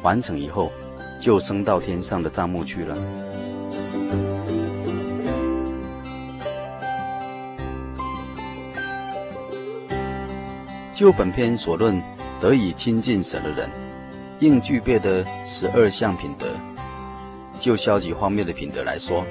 [0.04, 0.72] 完成以后，
[1.20, 2.96] 就升到天上的帐目去了。
[10.94, 12.02] 就本篇所论，
[12.42, 13.70] 得以亲近神的人，
[14.40, 16.46] 应具备的十二项品德。
[17.60, 19.24] 就消极方面的品德来说，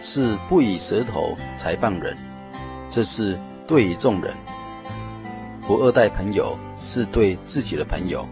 [0.00, 2.16] 是不以舌头谗谤人，
[2.88, 4.32] 这是对于众人；
[5.66, 8.24] 不恶待朋友，是对自己的朋友；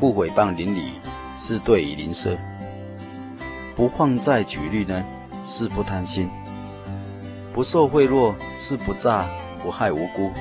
[0.00, 0.92] 不毁谤邻里。
[1.40, 2.36] 是对于邻舍，
[3.76, 5.04] 不放债取利呢，
[5.44, 6.26] 是不贪心；
[7.54, 9.24] 不受贿赂，是不诈，
[9.62, 10.32] 不害无辜，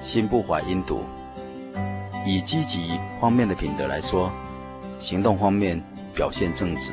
[0.00, 1.02] 心不怀阴毒。
[2.24, 4.30] 以积极方面的品德来说，
[5.00, 5.82] 行动方面
[6.16, 6.92] 表现正直，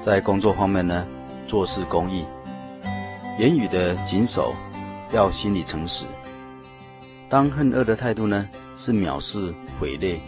[0.00, 1.06] 在工作方面呢，
[1.46, 2.26] 做事公义，
[3.38, 4.52] 言语的谨守，
[5.12, 6.04] 要心里诚实。
[7.28, 10.20] 当恨恶的态度呢，是藐视毁劣。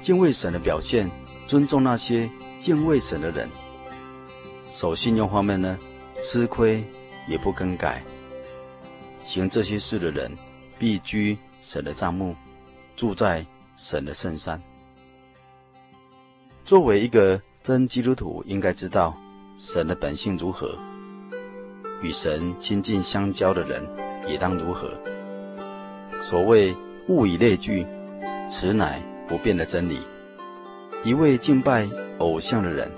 [0.00, 1.10] 敬畏神的表现，
[1.44, 3.50] 尊重那些敬畏神的人。
[4.70, 5.76] 守信用方面呢，
[6.22, 6.84] 吃亏
[7.26, 8.00] 也不更改。
[9.24, 10.30] 行这些事的人，
[10.78, 12.36] 必居神的帐幕，
[12.94, 13.44] 住在
[13.76, 14.62] 神的圣山。
[16.64, 19.14] 作为一个真基督徒，应该知道
[19.58, 20.74] 神的本性如何，
[22.00, 23.86] 与神亲近相交的人
[24.26, 24.90] 也当如何。
[26.22, 26.74] 所谓
[27.08, 27.86] 物以类聚，
[28.48, 28.98] 此乃
[29.28, 29.98] 不变的真理。
[31.04, 31.86] 一位敬拜
[32.16, 32.90] 偶像的人，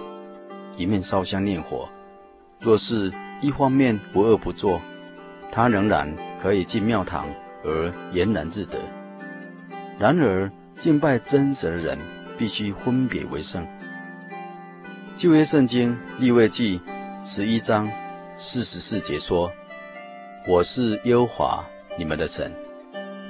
[0.77, 1.89] 一面烧香念佛，
[2.61, 4.81] 若是一方面不恶不作，
[5.51, 7.27] 他仍然可以进庙堂
[7.65, 8.79] 而俨然自得。
[9.99, 10.49] 然而，
[10.79, 11.99] 敬拜真神的人
[12.39, 13.67] 必须分别为圣。
[15.17, 16.81] 旧约圣经利未记
[17.25, 17.91] 十一章
[18.37, 19.51] 四十四节说
[20.47, 21.65] ：“我是耶和华
[21.99, 22.53] 你们的神，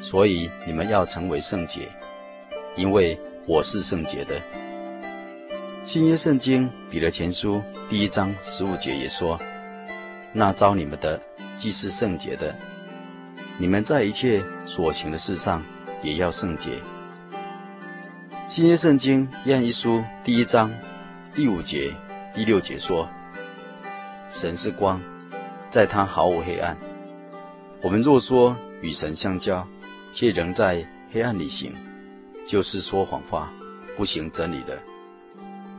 [0.00, 1.82] 所以你们要成为圣洁。”
[2.76, 4.42] 因为我是圣洁的。
[5.84, 9.40] 新约圣经彼得前书第一章十五节也说
[10.34, 11.20] ：“那召你们的
[11.56, 12.54] 既是圣洁的，
[13.56, 15.62] 你们在一切所行的事上
[16.02, 16.72] 也要圣洁。”
[18.48, 20.72] 新约圣经约翰一书第一章
[21.34, 21.92] 第五节、
[22.32, 23.08] 第六节说
[24.30, 25.00] ：“神是光，
[25.68, 26.76] 在他毫无黑暗。
[27.82, 29.66] 我们若说与神相交，
[30.12, 31.74] 却仍在。”黑暗里行，
[32.46, 33.50] 就是说谎话，
[33.96, 34.78] 不行真理的。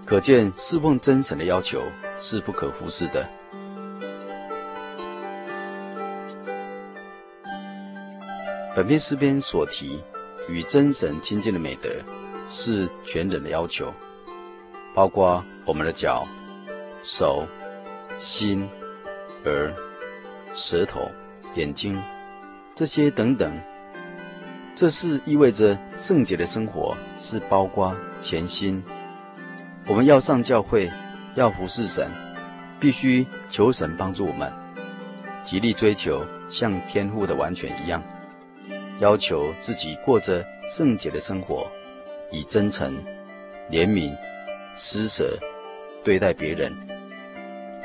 [0.04, 1.84] 可见侍奉真神的要求
[2.20, 3.30] 是不可忽视的。
[8.76, 10.02] 本篇诗篇所提
[10.50, 11.90] 与真神亲近的美德，
[12.50, 13.94] 是全人的要求，
[14.94, 16.28] 包括我们的脚、
[17.04, 17.46] 手、
[18.20, 18.68] 心、
[19.46, 19.74] 耳、
[20.56, 21.10] 舌头、
[21.56, 22.02] 眼睛
[22.74, 23.52] 这些等等。
[24.76, 28.84] 这是意味着圣洁的生活是包括全心。
[29.88, 30.92] 我们要上教会，
[31.34, 32.12] 要服侍神，
[32.80, 34.54] 必须求神帮助我们，
[35.44, 38.04] 极力追求像天父的完全一样，
[39.00, 41.68] 要求自己过着圣洁的生活，
[42.32, 42.98] 以真诚、
[43.72, 44.16] 怜悯、
[44.78, 45.38] 施舍
[46.04, 46.74] 对待别人，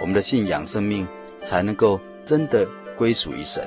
[0.00, 1.06] 我们的信仰生命
[1.42, 2.66] 才能够真的
[2.96, 3.66] 归属于神，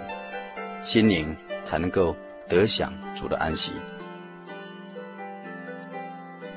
[0.84, 2.16] 心灵才能够
[2.48, 3.72] 得享主的安息。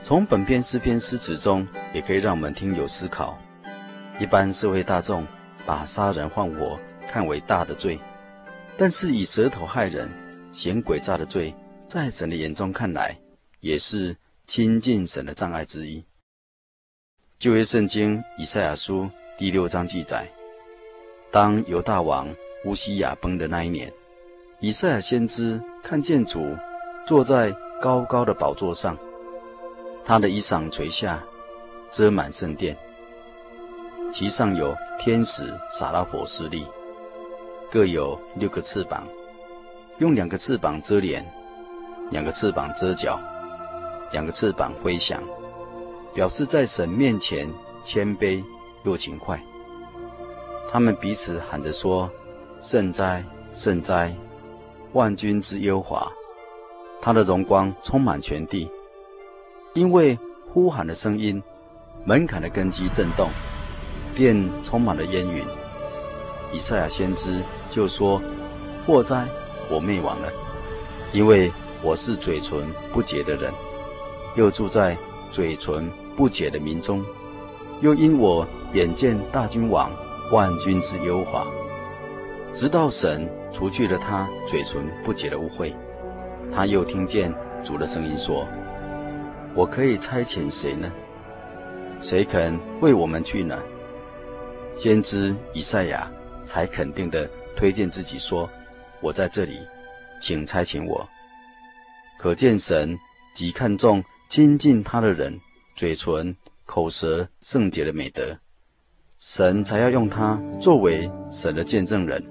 [0.02, 3.38] 从本篇诗篇诗词中，也可以让我们听友思考。
[4.18, 5.26] 一般社会大众
[5.66, 7.98] 把杀人放火看为大的罪，
[8.76, 10.10] 但是以舌头害人、
[10.50, 11.54] 行诡诈的罪，
[11.86, 13.16] 在神的眼中看来，
[13.60, 16.02] 也是亲近神的障碍之一。
[17.38, 20.28] 旧约圣经以赛亚书第六章记载，
[21.30, 22.28] 当犹大王
[22.64, 23.92] 乌西雅崩的那一年，
[24.60, 26.56] 以赛亚先知看见主
[27.06, 28.96] 坐在高高的宝座上。
[30.04, 31.22] 他的衣裳垂下，
[31.90, 32.76] 遮满圣殿，
[34.10, 36.66] 其上有天使撒拉弗侍立，
[37.70, 39.06] 各有六个翅膀，
[39.98, 41.24] 用两个翅膀遮脸，
[42.10, 43.20] 两个翅膀遮脚，
[44.12, 45.22] 两个翅膀挥响，
[46.14, 47.48] 表示在神面前
[47.84, 48.42] 谦卑
[48.84, 49.40] 又勤快。
[50.70, 52.10] 他们彼此喊着说
[52.62, 54.14] ：“圣哉，圣哉，
[54.92, 56.12] 万军之耶和华！
[57.00, 58.70] 他的荣光充满全地。”
[59.74, 60.18] 因为
[60.52, 61.40] 呼喊的声音，
[62.04, 63.28] 门槛的根基震动，
[64.14, 65.44] 殿充满了烟云。
[66.52, 67.40] 以赛亚先知
[67.70, 68.20] 就说
[68.86, 69.26] ：“祸哉，
[69.70, 70.32] 我灭亡了，
[71.12, 71.52] 因为
[71.82, 73.52] 我是嘴唇不洁的人，
[74.34, 74.96] 又住在
[75.30, 77.04] 嘴唇不解的民中，
[77.80, 79.90] 又因我眼见大君王
[80.30, 81.46] 万军之忧华，
[82.52, 85.74] 直到神除去了他嘴唇不解的污秽，
[86.50, 88.46] 他又听见主的声音说。”
[89.54, 90.92] 我可以差遣谁呢？
[92.00, 93.60] 谁肯为我们去呢？
[94.76, 96.08] 先知以赛亚
[96.44, 98.48] 才肯定地推荐自己说
[99.00, 99.58] ：“我在这里，
[100.20, 101.08] 请差遣我。”
[102.18, 102.96] 可见神
[103.34, 105.40] 极看重亲近他的人
[105.74, 108.36] 嘴唇、口舌圣洁的美德，
[109.18, 112.22] 神才要用他作为神的见证人。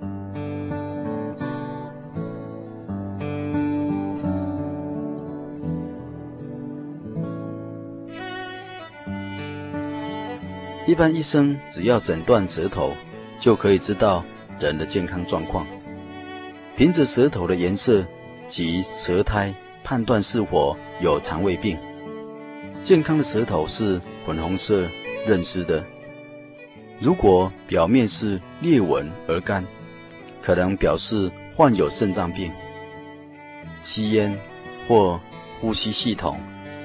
[10.86, 12.94] 一般医生只要诊断舌头，
[13.40, 14.24] 就可以知道
[14.60, 15.66] 人的健康状况。
[16.76, 18.06] 凭着舌头的颜色
[18.46, 19.52] 及舌苔
[19.84, 21.76] 判断是否有肠胃病。
[22.84, 24.88] 健康的舌头是粉红色
[25.26, 25.84] 润湿的。
[27.00, 29.66] 如果表面是裂纹而干，
[30.42, 32.52] 可能表示患有肾脏病。
[33.84, 34.38] 吸烟
[34.88, 35.20] 或
[35.60, 36.40] 呼吸系统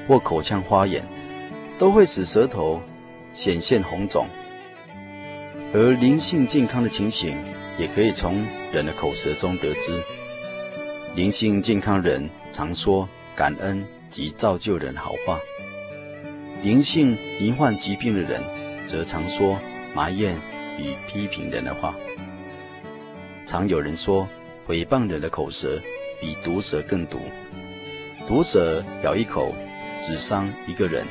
[0.07, 1.05] 或口腔发炎，
[1.79, 2.81] 都会使舌头。
[3.35, 4.27] 显现红肿，
[5.73, 7.35] 而灵性健康的情形
[7.79, 9.99] 也可以从人的口舌中得知。
[11.15, 15.41] 灵性健康人常说感恩及造就人好话，
[16.63, 18.41] 灵性罹患疾病的人
[18.87, 19.59] 则常说
[19.97, 20.37] 埋怨
[20.79, 21.93] 与批评人的话。
[23.45, 24.29] 常有人说，
[24.69, 25.81] 诽谤人的口舌
[26.21, 27.19] 比毒蛇更毒，
[28.29, 29.53] 毒蛇咬一口
[30.05, 31.05] 只伤一个人，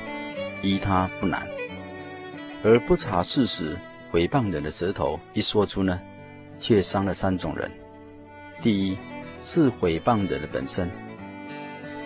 [0.62, 1.45] 医他不难。
[2.64, 3.78] 而不查事实，
[4.14, 5.99] 诽谤人的舌头一说出呢，
[6.60, 7.70] 却伤了三种人：
[8.62, 8.97] 第一
[9.43, 10.88] 是诽谤人的本身；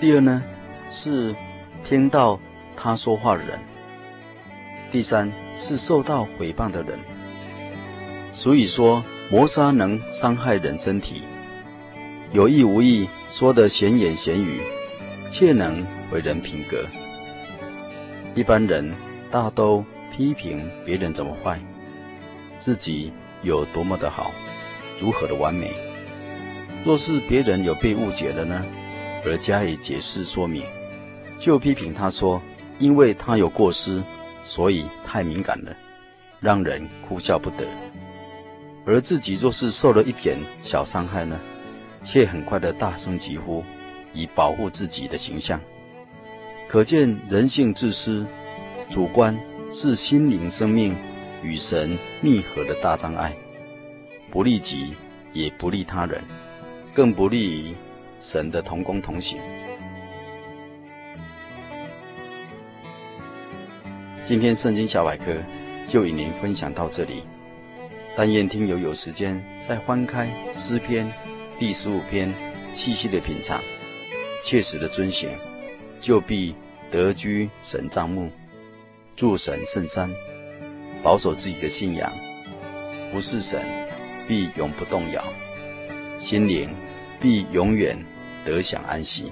[0.02, 0.42] 第二呢
[0.90, 1.36] 是
[1.84, 2.40] 听到
[2.76, 3.60] 他说话的人；
[4.92, 7.00] 第三是受到诽谤的人。
[8.34, 11.22] 所以说，谋杀能伤害人身体，
[12.32, 14.60] 有意无意说的闲言闲语，
[15.30, 16.86] 却能毁人品格。
[18.34, 18.94] 一般人
[19.30, 19.84] 大都。
[20.18, 21.60] 批评别人怎么坏，
[22.58, 23.12] 自己
[23.42, 24.32] 有多么的好，
[24.98, 25.74] 如何的完美。
[26.86, 28.64] 若是别人有被误解了呢，
[29.26, 30.64] 而加以解释说明，
[31.38, 32.42] 就批评他说，
[32.80, 34.04] 因为他有过失，
[34.44, 35.76] 所以太敏感了，
[36.40, 37.66] 让人哭笑不得。
[38.86, 41.40] 而自己若是受了一点小伤害呢，
[42.04, 43.64] 却很快的大声疾呼，
[44.14, 45.60] 以保护自己的形象。
[46.68, 48.26] 可见人性自私、
[48.90, 49.38] 主观
[49.72, 50.96] 是心灵生命
[51.42, 53.36] 与神密合的大障碍，
[54.32, 54.94] 不利己，
[55.34, 56.24] 也不利他人，
[56.94, 57.76] 更不利于
[58.20, 59.40] 神的同工同行。
[64.26, 65.38] 今天圣经小百科
[65.86, 67.22] 就与您分享到这里，
[68.16, 71.08] 但愿听友有时间再翻开诗篇
[71.60, 72.34] 第十五篇，
[72.74, 73.62] 细细的品尝，
[74.44, 75.30] 切实的遵循，
[76.02, 76.56] 就必
[76.90, 78.32] 得居神帐幕，
[79.16, 80.12] 住神圣山，
[81.04, 82.12] 保守自己的信仰，
[83.12, 83.64] 不是神，
[84.28, 85.24] 必永不动摇，
[86.20, 86.76] 心灵
[87.20, 87.96] 必永远
[88.44, 89.32] 得享安息。